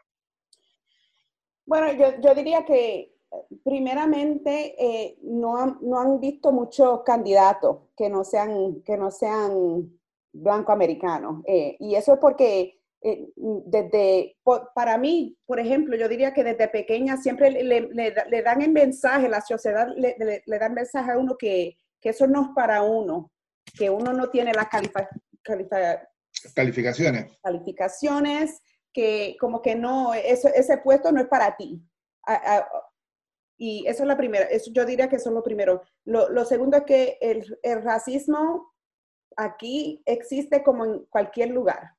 Bueno, 1.71 1.93
yo, 1.93 2.21
yo 2.21 2.35
diría 2.35 2.65
que 2.65 3.15
primeramente 3.63 4.75
eh, 4.77 5.17
no, 5.23 5.57
han, 5.57 5.79
no, 5.83 6.01
han, 6.01 6.19
visto 6.19 6.51
muchos 6.51 7.05
candidatos 7.05 7.83
que 7.97 8.11
no 8.11 8.25
sean, 8.25 8.83
que 8.83 8.97
no 8.97 9.13
sean 9.13 9.89
blanco-americanos. 10.33 11.45
Eh, 11.47 11.77
y 11.79 11.95
eso 11.95 12.15
es 12.15 12.19
porque 12.19 12.81
eh, 13.03 13.29
desde, 13.37 14.37
para 14.75 14.99
mí, 14.99 15.39
por 15.47 15.61
ejemplo, 15.61 15.97
yo 15.97 16.09
diría 16.09 16.35
que 16.35 16.43
desde 16.43 16.67
pequeña 16.67 17.19
siempre 17.19 17.53
le, 17.53 17.83
le, 17.83 18.43
dan 18.43 18.63
el 18.63 18.73
mensaje, 18.73 19.29
la 19.29 19.41
sociedad 19.41 19.87
le, 19.95 20.43
le, 20.45 20.59
dan 20.59 20.75
mensaje 20.75 21.13
a 21.13 21.19
uno 21.19 21.37
que, 21.39 21.77
que, 22.01 22.09
eso 22.09 22.27
no 22.27 22.43
es 22.43 22.49
para 22.53 22.83
uno, 22.83 23.31
que 23.79 23.91
uno 23.91 24.13
no 24.13 24.29
tiene 24.29 24.53
las 24.55 24.67
calificaciones. 26.53 27.39
Calificaciones, 27.45 28.61
que 28.93 29.37
como 29.41 29.63
que 29.63 29.75
no, 29.75 30.15
eso, 30.15 30.49
ese 30.49 30.79
puesto 30.79 31.13
no 31.13 31.21
es 31.21 31.29
para 31.29 31.57
ti. 31.57 31.83
y 33.59 33.87
eso 33.87 34.03
es 34.03 34.09
la 34.09 34.17
primera, 34.17 34.47
eso 34.47 34.71
yo 34.73 34.85
diría 34.85 35.09
que 35.09 35.17
eso 35.17 35.31
es 35.31 35.35
lo 35.35 35.43
primero. 35.43 35.83
Lo, 36.05 36.29
lo 36.31 36.45
segundo 36.45 36.79
es 36.79 36.85
que 36.85 37.19
el, 37.21 37.59
el, 37.63 37.83
racismo 37.83 38.73
aquí 39.37 40.03
existe 40.07 40.63
como 40.63 40.85
en 40.85 41.05
cualquier 41.07 41.51
lugar. 41.51 41.95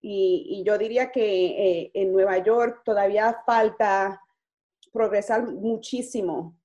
Y, 0.00 0.46
y 0.48 0.64
yo 0.64 0.76
diría 0.76 1.10
que 1.10 1.22
eh, 1.24 1.90
en 1.94 2.12
Nueva 2.12 2.38
York 2.38 2.82
todavía 2.84 3.42
falta 3.46 4.20
progresar 4.92 5.50
muchísimo 5.50 6.56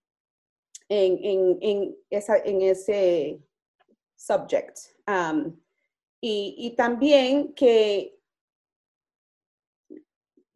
en, 0.89 1.19
en, 1.23 1.57
en, 1.61 1.97
esa, 2.09 2.37
en 2.37 2.61
ese 2.61 3.41
subject. 4.15 4.77
Um, 5.07 5.59
y, 6.21 6.55
y, 6.57 6.75
también 6.75 7.53
que 7.53 8.18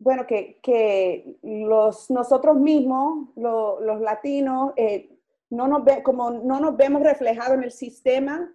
bueno, 0.03 0.25
que, 0.27 1.37
los, 1.41 2.11
nosotros 2.11 2.57
mismos, 2.57 3.29
los 3.35 4.01
latinos, 4.01 4.73
eh, 4.75 5.09
no 5.49 5.67
nos 5.67 5.83
ve, 5.85 6.03
como 6.03 6.31
no 6.31 6.59
nos 6.59 6.75
vemos 6.75 7.01
reflejados 7.03 7.57
en 7.57 7.63
el 7.63 7.71
sistema, 7.71 8.53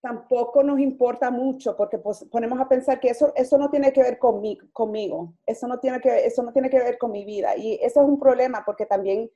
tampoco 0.00 0.62
nos 0.62 0.80
importa 0.80 1.30
mucho 1.30 1.76
porque 1.76 1.98
pues, 1.98 2.24
ponemos 2.30 2.58
a 2.60 2.68
pensar 2.68 2.98
que 2.98 3.10
eso, 3.10 3.32
eso 3.36 3.58
no 3.58 3.70
tiene 3.70 3.92
que 3.92 4.02
ver 4.02 4.18
conmigo, 4.18 4.66
conmigo, 4.72 5.34
eso, 5.46 5.68
no 5.68 5.78
tiene 5.78 6.00
que, 6.00 6.26
eso 6.26 6.42
no 6.42 6.52
tiene 6.52 6.70
que 6.70 6.78
ver 6.78 6.98
con 6.98 7.12
mi 7.12 7.24
vida. 7.24 7.56
Y 7.56 7.74
eso 7.74 8.00
es 8.00 8.08
un 8.08 8.18
problema 8.18 8.64
porque 8.64 8.86
también 8.86 9.30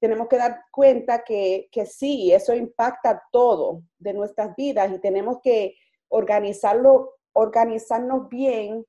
tenemos 0.00 0.28
que 0.28 0.36
dar 0.36 0.62
cuenta 0.70 1.24
que, 1.24 1.68
que 1.72 1.84
sí, 1.84 2.32
eso 2.32 2.54
impacta 2.54 3.24
todo 3.32 3.82
de 3.98 4.12
nuestras 4.12 4.54
vidas 4.54 4.92
y 4.92 5.00
tenemos 5.00 5.38
que 5.42 5.74
organizarlo, 6.08 7.14
organizarnos 7.32 8.28
bien 8.28 8.84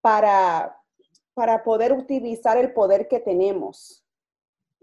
para, 0.00 0.76
para 1.34 1.62
poder 1.64 1.92
utilizar 1.92 2.56
el 2.56 2.72
poder 2.72 3.08
que 3.08 3.20
tenemos 3.20 4.04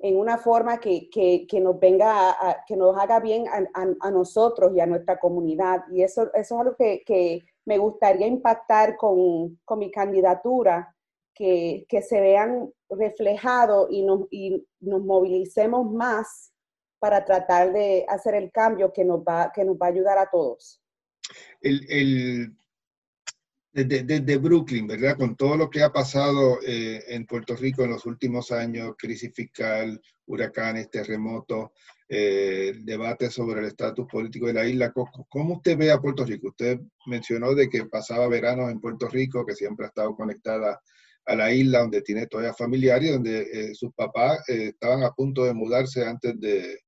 en 0.03 0.17
una 0.17 0.37
forma 0.37 0.79
que, 0.79 1.47
nos 1.61 1.79
venga, 1.79 2.63
que 2.67 2.75
nos 2.75 2.97
haga 2.97 3.19
bien 3.19 3.45
a, 3.47 4.11
nosotros 4.11 4.73
y 4.75 4.79
a 4.79 4.85
nuestra 4.85 5.19
comunidad. 5.19 5.83
Y 5.91 6.01
eso, 6.01 6.33
eso 6.33 6.55
es 6.55 6.59
algo 6.59 6.75
que, 6.75 7.43
me 7.63 7.77
gustaría 7.77 8.25
impactar 8.25 8.97
con, 8.97 9.59
mi 9.77 9.91
candidatura, 9.91 10.95
que, 11.33 11.85
se 12.07 12.19
vean 12.19 12.71
reflejados 12.89 13.87
y 13.91 14.03
nos, 14.03 14.27
y 14.31 14.67
nos 14.79 15.01
movilicemos 15.03 15.89
más 15.91 16.51
para 16.99 17.23
tratar 17.23 17.71
de 17.71 18.05
hacer 18.07 18.35
el 18.35 18.51
cambio 18.51 18.91
que 18.91 19.05
nos 19.05 19.21
va, 19.21 19.51
que 19.53 19.63
nos 19.63 19.75
va 19.75 19.87
a 19.87 19.89
ayudar 19.89 20.17
a 20.17 20.29
todos. 20.29 20.81
el, 21.61 22.55
desde, 23.73 24.37
Brooklyn, 24.37 24.85
¿verdad? 24.87 25.17
Con 25.17 25.35
todo 25.35 25.55
lo 25.55 25.69
que 25.69 25.81
ha 25.81 25.91
pasado 25.91 26.59
eh, 26.65 27.03
en 27.07 27.25
Puerto 27.25 27.55
Rico 27.55 27.83
en 27.83 27.91
los 27.91 28.05
últimos 28.05 28.51
años, 28.51 28.95
crisis 28.97 29.31
fiscal, 29.33 30.01
huracanes, 30.25 30.89
terremotos, 30.89 31.69
eh, 32.09 32.73
debate 32.83 33.29
sobre 33.29 33.61
el 33.61 33.67
estatus 33.67 34.05
político 34.07 34.47
de 34.47 34.53
la 34.53 34.65
isla, 34.65 34.91
¿cómo 35.29 35.55
usted 35.55 35.77
ve 35.77 35.91
a 35.91 35.99
Puerto 35.99 36.25
Rico? 36.25 36.49
Usted 36.49 36.79
mencionó 37.05 37.55
de 37.55 37.69
que 37.69 37.85
pasaba 37.85 38.27
verano 38.27 38.69
en 38.69 38.81
Puerto 38.81 39.07
Rico, 39.07 39.45
que 39.45 39.55
siempre 39.55 39.85
ha 39.85 39.89
estado 39.89 40.15
conectada 40.15 40.81
a 41.25 41.35
la 41.35 41.53
isla, 41.53 41.79
donde 41.79 42.01
tiene 42.01 42.27
todavía 42.27 42.53
familiares, 42.53 43.11
donde 43.11 43.41
eh, 43.41 43.73
sus 43.73 43.93
papás 43.93 44.43
estaban 44.49 45.03
a 45.03 45.11
punto 45.11 45.45
de 45.45 45.53
mudarse 45.53 46.05
antes 46.05 46.37
de, 46.39 46.79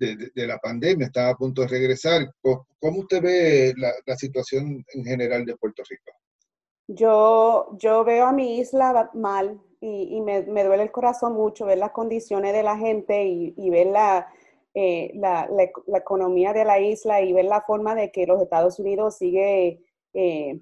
de, 0.00 0.46
la 0.46 0.58
pandemia, 0.58 1.06
están 1.06 1.28
a 1.28 1.34
punto 1.34 1.62
de 1.62 1.68
regresar. 1.68 2.32
¿Cómo 2.42 3.00
usted 3.00 3.22
ve 3.22 3.74
la, 3.76 4.16
situación 4.16 4.84
en 4.94 5.04
general 5.04 5.44
de 5.44 5.56
Puerto 5.56 5.82
Rico? 5.88 6.12
Yo, 6.88 7.76
yo 7.78 8.02
veo 8.04 8.26
a 8.26 8.32
mi 8.32 8.58
isla 8.58 9.10
mal 9.14 9.60
y, 9.80 10.20
me, 10.22 10.42
duele 10.42 10.82
el 10.82 10.90
corazón 10.90 11.34
mucho 11.34 11.66
ver 11.66 11.78
las 11.78 11.92
condiciones 11.92 12.52
de 12.52 12.62
la 12.62 12.76
gente 12.76 13.24
y, 13.24 13.70
ver 13.70 13.88
eh, 14.74 15.12
la, 15.14 15.48
la, 15.48 15.98
economía 15.98 16.52
de 16.52 16.64
la 16.64 16.80
isla 16.80 17.20
y 17.20 17.32
ver 17.32 17.44
la 17.44 17.62
forma 17.62 17.94
de 17.94 18.10
que 18.10 18.26
los 18.26 18.42
Estados 18.42 18.78
Unidos 18.78 19.18
sigue, 19.18 19.84
eh, 20.14 20.60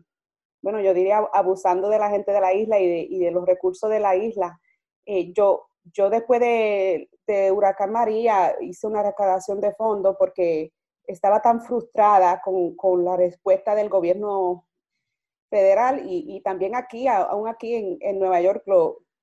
bueno, 0.60 0.80
yo 0.80 0.92
diría 0.92 1.18
abusando 1.32 1.88
de 1.88 1.98
la 1.98 2.10
gente 2.10 2.32
de 2.32 2.40
la 2.40 2.52
isla 2.52 2.78
y 2.80 3.18
de, 3.18 3.30
los 3.30 3.46
recursos 3.46 3.88
de 3.88 4.00
la 4.00 4.16
isla. 4.16 4.60
Eh, 5.06 5.32
yo, 5.32 5.67
yo 5.92 6.10
después 6.10 6.40
de, 6.40 7.08
Huracán 7.52 7.92
María 7.92 8.56
hice 8.60 8.86
una 8.86 9.02
recaudación 9.02 9.60
de 9.60 9.74
fondos 9.74 10.16
porque 10.18 10.72
estaba 11.06 11.42
tan 11.42 11.60
frustrada 11.60 12.40
con, 12.42 13.04
la 13.04 13.16
respuesta 13.16 13.74
del 13.74 13.88
gobierno 13.88 14.66
federal 15.50 16.02
y, 16.04 16.40
también 16.42 16.74
aquí, 16.74 17.06
aún 17.08 17.48
aquí 17.48 17.98
en, 18.00 18.18
Nueva 18.18 18.40
York, 18.40 18.64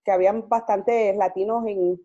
que 0.04 0.12
habían 0.12 0.48
bastantes 0.48 1.16
latinos 1.16 1.66
en, 1.68 2.00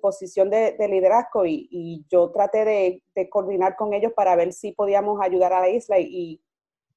posición 0.00 0.50
de, 0.50 0.76
liderazgo 0.88 1.46
y, 1.46 2.04
yo 2.08 2.30
traté 2.32 3.02
de, 3.14 3.30
coordinar 3.30 3.76
con 3.76 3.92
ellos 3.92 4.12
para 4.14 4.34
ver 4.36 4.52
si 4.52 4.72
podíamos 4.72 5.20
ayudar 5.20 5.52
a 5.52 5.60
la 5.60 5.68
isla 5.68 5.98
y, 5.98 6.40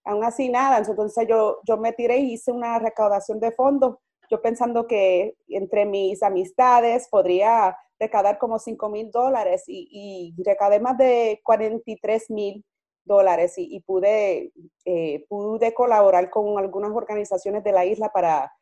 aún 0.03 0.23
así 0.23 0.49
nada. 0.49 0.79
Entonces 0.79 1.27
yo, 1.27 1.59
yo 1.65 1.77
me 1.77 1.93
tiré 1.93 2.17
y 2.17 2.33
hice 2.33 2.51
una 2.51 2.79
recaudación 2.79 3.39
de 3.39 3.51
fondos 3.51 3.97
yo 4.29 4.41
pensando 4.41 4.85
que 4.87 5.35
entre 5.47 5.85
mis 5.85 6.21
amistades 6.21 7.07
podría 7.09 7.75
recaudar 7.99 8.37
como 8.37 8.59
5 8.59 8.89
mil 8.89 9.11
dólares 9.11 9.63
y, 9.67 10.33
y, 10.37 10.79
más 10.79 10.97
de 10.97 11.41
43 11.43 12.29
mil 12.29 12.63
dólares 13.03 13.55
y, 13.57 13.79
pude, 13.81 14.53
eh, 14.85 15.25
pude 15.27 15.73
colaborar 15.73 16.29
con 16.29 16.57
algunas 16.59 16.91
organizaciones 16.91 17.63
de 17.63 17.71
la 17.71 17.85
isla 17.85 18.09
para, 18.09 18.53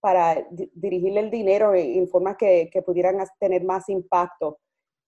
para 0.00 0.46
dirigirle 0.74 1.20
el 1.20 1.30
dinero 1.30 1.74
en, 1.74 2.06
forma 2.08 2.36
que, 2.36 2.70
pudieran 2.84 3.18
tener 3.40 3.64
más 3.64 3.88
impacto. 3.88 4.58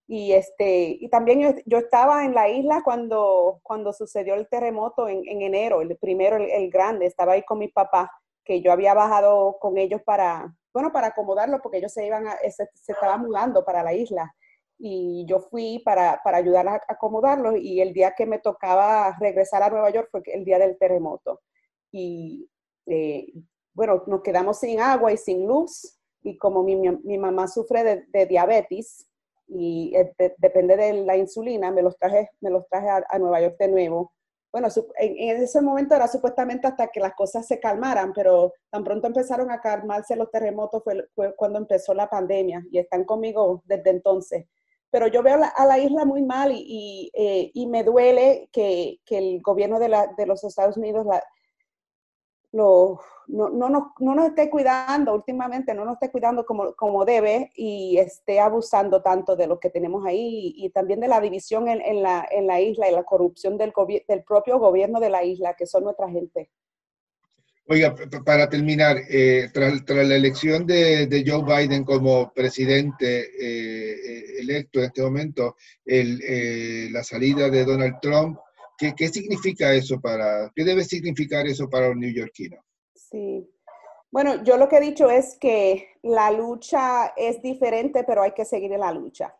Y, 0.09 0.33
este, 0.33 0.96
y 1.00 1.09
también 1.09 1.62
yo, 1.66 1.79
estaba 1.79 2.24
en 2.24 2.33
la 2.35 2.48
isla 2.48 2.83
cuando, 2.85 3.61
cuando 3.62 3.92
sucedió 3.92 4.35
el 4.35 4.48
terremoto 4.48 5.09
en, 5.09 5.22
en 5.29 5.42
enero, 5.42 5.83
el 5.83 5.96
primero, 5.96 6.37
el, 6.37 6.48
el, 6.48 6.70
grande, 6.70 7.07
estaba 7.07 7.33
ahí 7.33 7.42
con 7.42 7.59
mi 7.59 7.68
papá 7.68 8.11
que 8.46 8.62
yo 8.62 8.72
había 8.72 8.94
bajado 8.94 9.59
con 9.61 9.76
ellos 9.76 10.00
para, 10.02 10.54
bueno, 10.72 10.92
para 10.92 11.09
acomodarlos 11.09 11.61
porque 11.62 11.78
ellos 11.78 11.92
se 11.92 12.06
iban 12.06 12.26
a, 12.26 12.37
se, 12.50 12.68
estaban 12.88 13.20
mudando 13.22 13.64
para 13.64 13.82
la 13.82 13.92
isla. 13.92 14.35
y 14.78 15.24
yo 15.28 15.40
fui 15.40 15.80
para, 15.85 16.20
para 16.22 16.38
ayudar 16.38 16.68
a 16.68 16.80
acomodarlos 16.88 17.56
y 17.59 17.80
el 17.80 17.92
día 17.92 18.14
que 18.16 18.26
me 18.26 18.38
tocaba 18.38 19.16
regresar 19.18 19.62
a 19.62 19.70
Nueva 19.70 19.90
York 19.90 20.09
fue 20.11 20.22
el 20.26 20.44
día 20.44 20.59
del 20.59 20.78
terremoto. 20.78 21.40
Y 21.92 22.48
eh, 22.87 23.32
bueno, 23.74 24.04
nos 24.06 24.22
quedamos 24.22 24.59
sin 24.59 24.80
agua 24.80 25.12
y 25.12 25.16
sin 25.16 25.46
luz 25.46 25.98
y 26.22 26.37
como 26.38 26.62
mi, 26.62 26.76
mi 26.76 27.18
mamá 27.18 27.46
sufre 27.46 28.06
de, 28.12 28.26
diabetes 28.26 29.06
y 29.46 29.94
eh, 29.94 30.12
depende 30.38 30.76
de 30.76 30.92
la 31.04 31.16
insulina, 31.16 31.70
me 31.70 31.82
los 31.82 31.96
traje, 31.96 32.30
me 32.40 32.50
los 32.50 32.66
traje 32.68 32.88
a, 32.88 33.18
Nueva 33.18 33.40
York 33.40 33.56
de 33.59 33.68
nuevo. 33.68 34.12
Bueno, 34.56 34.68
en, 34.98 35.42
ese 35.42 35.60
momento 35.60 35.94
era 35.94 36.08
supuestamente 36.08 36.66
hasta 36.66 36.86
que 36.88 36.98
las 36.98 37.12
cosas 37.12 37.46
se 37.46 37.60
calmaran, 37.60 38.14
pero 38.14 38.54
tan 38.70 38.84
pronto 38.84 39.06
empezaron 39.06 39.50
a 39.50 39.60
calmarse 39.60 40.16
los 40.16 40.30
terremotos 40.30 40.82
fue, 40.82 41.34
cuando 41.36 41.58
empezó 41.58 41.92
la 41.92 42.08
pandemia 42.08 42.64
y 42.70 42.78
están 42.78 43.04
conmigo 43.04 43.62
desde 43.66 43.90
entonces. 43.90 44.46
Pero 44.90 45.08
yo 45.08 45.22
veo 45.22 45.38
a 45.54 45.66
la 45.66 45.78
isla 45.78 46.06
muy 46.06 46.22
mal 46.22 46.52
y, 46.52 47.10
y, 47.12 47.62
eh, 47.62 47.66
me 47.66 47.84
duele 47.84 48.48
que, 48.50 48.98
que, 49.04 49.18
el 49.18 49.42
gobierno 49.42 49.78
de, 49.78 49.90
la, 49.90 50.06
de 50.16 50.24
los 50.24 50.42
Estados 50.42 50.78
Unidos 50.78 51.04
la, 51.04 51.22
lo, 52.56 53.00
no, 53.28 53.48
no, 53.50 53.68
no, 53.68 53.94
no, 53.98 54.14
nos 54.14 54.28
esté 54.28 54.48
cuidando 54.48 55.14
últimamente, 55.14 55.74
no 55.74 55.84
nos 55.84 55.94
esté 55.94 56.10
cuidando 56.10 56.44
como, 56.46 56.74
como 56.74 57.04
debe 57.04 57.52
y 57.56 57.98
esté 57.98 58.40
abusando 58.40 59.02
tanto 59.02 59.36
de 59.36 59.46
lo 59.46 59.58
que 59.58 59.70
tenemos 59.70 60.04
ahí 60.06 60.54
y, 60.56 60.70
también 60.70 61.00
de 61.00 61.08
la 61.08 61.20
división 61.20 61.68
en, 61.68 61.80
en, 61.80 62.02
la, 62.02 62.26
en, 62.30 62.46
la, 62.46 62.60
isla 62.60 62.88
y 62.88 62.94
la 62.94 63.04
corrupción 63.04 63.58
del, 63.58 63.72
del 64.08 64.22
propio 64.24 64.58
gobierno 64.58 65.00
de 65.00 65.10
la 65.10 65.24
isla, 65.24 65.54
que 65.54 65.66
son 65.66 65.84
nuestra 65.84 66.08
gente. 66.08 66.50
Oiga, 67.68 67.96
para 68.24 68.48
terminar, 68.48 68.96
eh, 69.10 69.50
tras, 69.52 69.84
tras, 69.84 70.06
la 70.06 70.14
elección 70.14 70.66
de, 70.66 71.08
de, 71.08 71.24
Joe 71.26 71.42
Biden 71.42 71.82
como 71.82 72.32
presidente 72.32 73.22
eh, 73.22 73.96
eh, 74.06 74.24
electo 74.38 74.78
en 74.78 74.84
este 74.84 75.02
momento, 75.02 75.56
el, 75.84 76.92
la 76.92 77.02
salida 77.02 77.50
de 77.50 77.64
Donald 77.64 77.96
Trump, 78.00 78.38
¿qué, 78.78 78.94
¿qué, 78.94 79.08
significa 79.08 79.72
eso 79.74 80.00
para, 80.00 80.50
qué 80.54 80.64
debe 80.64 80.84
significar 80.84 81.46
eso 81.46 81.68
para 81.68 81.88
los 81.88 81.96
neoyorquinos? 81.96 82.60
Sí, 82.94 83.48
bueno, 84.10 84.42
yo 84.44 84.56
lo 84.56 84.68
que 84.68 84.76
he 84.76 84.80
dicho 84.80 85.10
es 85.10 85.36
que 85.38 85.88
la 86.02 86.30
lucha 86.30 87.12
es 87.16 87.42
diferente, 87.42 88.04
pero 88.04 88.22
hay 88.22 88.32
que 88.32 88.44
seguir 88.44 88.72
en 88.72 88.80
la 88.80 88.92
lucha. 88.92 89.36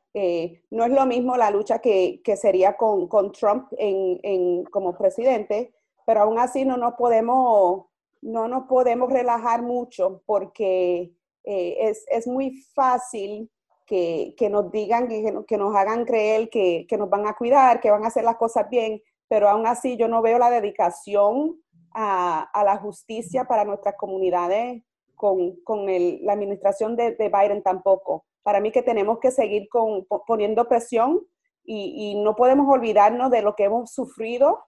no 0.71 0.85
es 0.85 0.91
lo 0.91 1.07
mismo 1.07 1.37
la 1.37 1.51
lucha 1.51 1.79
que, 1.79 2.21
que 2.23 2.37
sería 2.37 2.77
con, 2.77 3.09
con 3.09 3.33
Trump 3.33 3.73
en, 3.79 4.21
en, 4.23 4.65
como 4.65 4.97
presidente, 4.97 5.73
pero 6.05 6.23
aún 6.23 6.39
así 6.39 6.65
no 6.65 6.77
nos 6.77 6.95
podemos 6.95 7.87
no 8.23 8.49
nos 8.49 8.67
podemos 8.67 9.11
relajar 9.11 9.63
mucho 9.63 10.23
porque 10.27 11.13
eh, 11.45 11.77
es, 11.81 12.05
es, 12.09 12.27
muy 12.27 12.61
fácil 12.75 13.51
que, 13.87 14.35
que 14.37 14.51
nos 14.51 14.73
digan, 14.73 15.07
que, 15.07 15.33
que, 15.47 15.57
nos 15.57 15.77
hagan 15.77 16.05
creer 16.05 16.51
que, 16.51 16.87
que, 16.89 16.99
nos 16.99 17.09
van 17.09 17.27
a 17.27 17.37
cuidar, 17.37 17.81
que 17.81 17.91
van 17.91 18.05
a 18.05 18.09
hacer 18.09 18.25
las 18.25 18.37
cosas 18.37 18.69
bien, 18.69 19.01
pero 19.29 19.49
aún 19.49 19.67
así 19.67 19.97
yo 19.97 20.09
no 20.09 20.23
veo 20.23 20.39
la 20.39 20.51
dedicación 20.51 21.61
a, 21.93 22.63
la 22.65 22.77
justicia 22.77 23.45
para 23.45 23.65
nuestras 23.65 23.97
comunidades 23.97 24.83
con, 25.15 25.57
la 25.67 26.33
administración 26.33 26.97
de, 26.97 27.13
de, 27.13 27.29
Biden 27.29 27.63
tampoco. 27.63 28.27
Para 28.43 28.61
mí 28.61 28.71
que 28.71 28.83
tenemos 28.83 29.19
que 29.19 29.31
seguir 29.31 29.69
poniendo 30.27 30.69
presión 30.69 31.21
y, 31.65 32.13
y 32.13 32.23
no 32.23 32.37
podemos 32.37 32.67
olvidarnos 32.69 33.31
de 33.31 33.43
lo 33.43 33.57
que 33.57 33.65
hemos 33.65 33.93
sufrido 33.93 34.67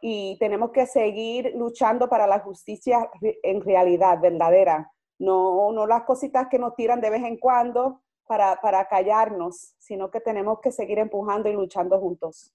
y 0.00 0.36
tenemos 0.38 0.70
que 0.70 0.86
seguir 0.86 1.52
luchando 1.56 2.08
para 2.08 2.26
la 2.26 2.40
justicia 2.40 3.10
en 3.42 3.60
realidad, 3.62 4.20
verdadera. 4.20 4.92
No, 5.18 5.72
no 5.72 5.86
las 5.86 6.04
cositas 6.04 6.46
que 6.48 6.58
nos 6.58 6.76
tiran 6.76 7.00
de 7.00 7.10
vez 7.10 7.24
en 7.24 7.38
cuando 7.38 8.02
para, 8.26 8.60
para 8.60 8.86
callarnos, 8.86 9.74
sino 9.78 10.10
que 10.10 10.20
tenemos 10.20 10.60
que 10.60 10.70
seguir 10.70 10.98
empujando 10.98 11.48
y 11.48 11.54
luchando 11.54 11.98
juntos. 11.98 12.54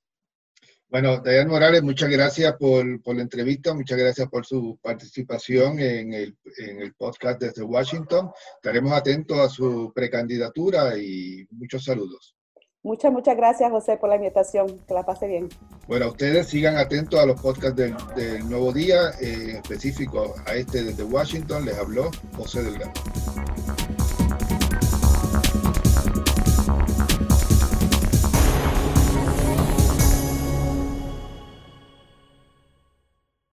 Bueno, 0.93 1.17
Dayan 1.17 1.47
Morales, 1.47 1.81
muchas 1.81 2.07
gracias 2.07 2.53
por, 2.53 3.01
por, 3.01 3.15
la 3.15 3.23
entrevista, 3.23 3.73
muchas 3.73 3.97
gracias 3.97 4.29
por 4.29 4.45
su 4.45 4.77
participación 4.79 5.79
en 5.79 6.13
el, 6.13 6.37
en 6.59 6.83
el 6.83 6.93
podcast 6.93 7.41
desde 7.41 7.63
Washington. 7.63 8.29
Estaremos 8.57 8.91
atentos 8.91 9.39
a 9.39 9.49
su 9.49 9.91
precandidatura 9.91 10.95
y 10.95 11.47
muchos 11.49 11.85
saludos. 11.85 12.35
Muchas, 12.83 13.11
muchas 13.11 13.35
gracias, 13.35 13.71
José, 13.71 13.97
por 13.97 14.09
la 14.09 14.17
invitación. 14.17 14.85
Que 14.87 14.93
la 14.93 15.01
pase 15.01 15.25
bien. 15.25 15.49
Bueno, 15.87 16.09
ustedes 16.09 16.45
sigan 16.45 16.77
atentos 16.77 17.19
a 17.19 17.25
los 17.25 17.41
podcasts 17.41 17.75
del, 17.75 17.95
del 18.15 18.47
Nuevo 18.47 18.71
Día, 18.71 19.09
eh, 19.19 19.33
en 19.49 19.55
específico 19.55 20.35
a 20.45 20.53
este 20.53 20.83
desde 20.83 21.03
Washington. 21.03 21.65
Les 21.65 21.75
habló 21.75 22.11
José 22.37 22.61
Delgado. 22.61 22.91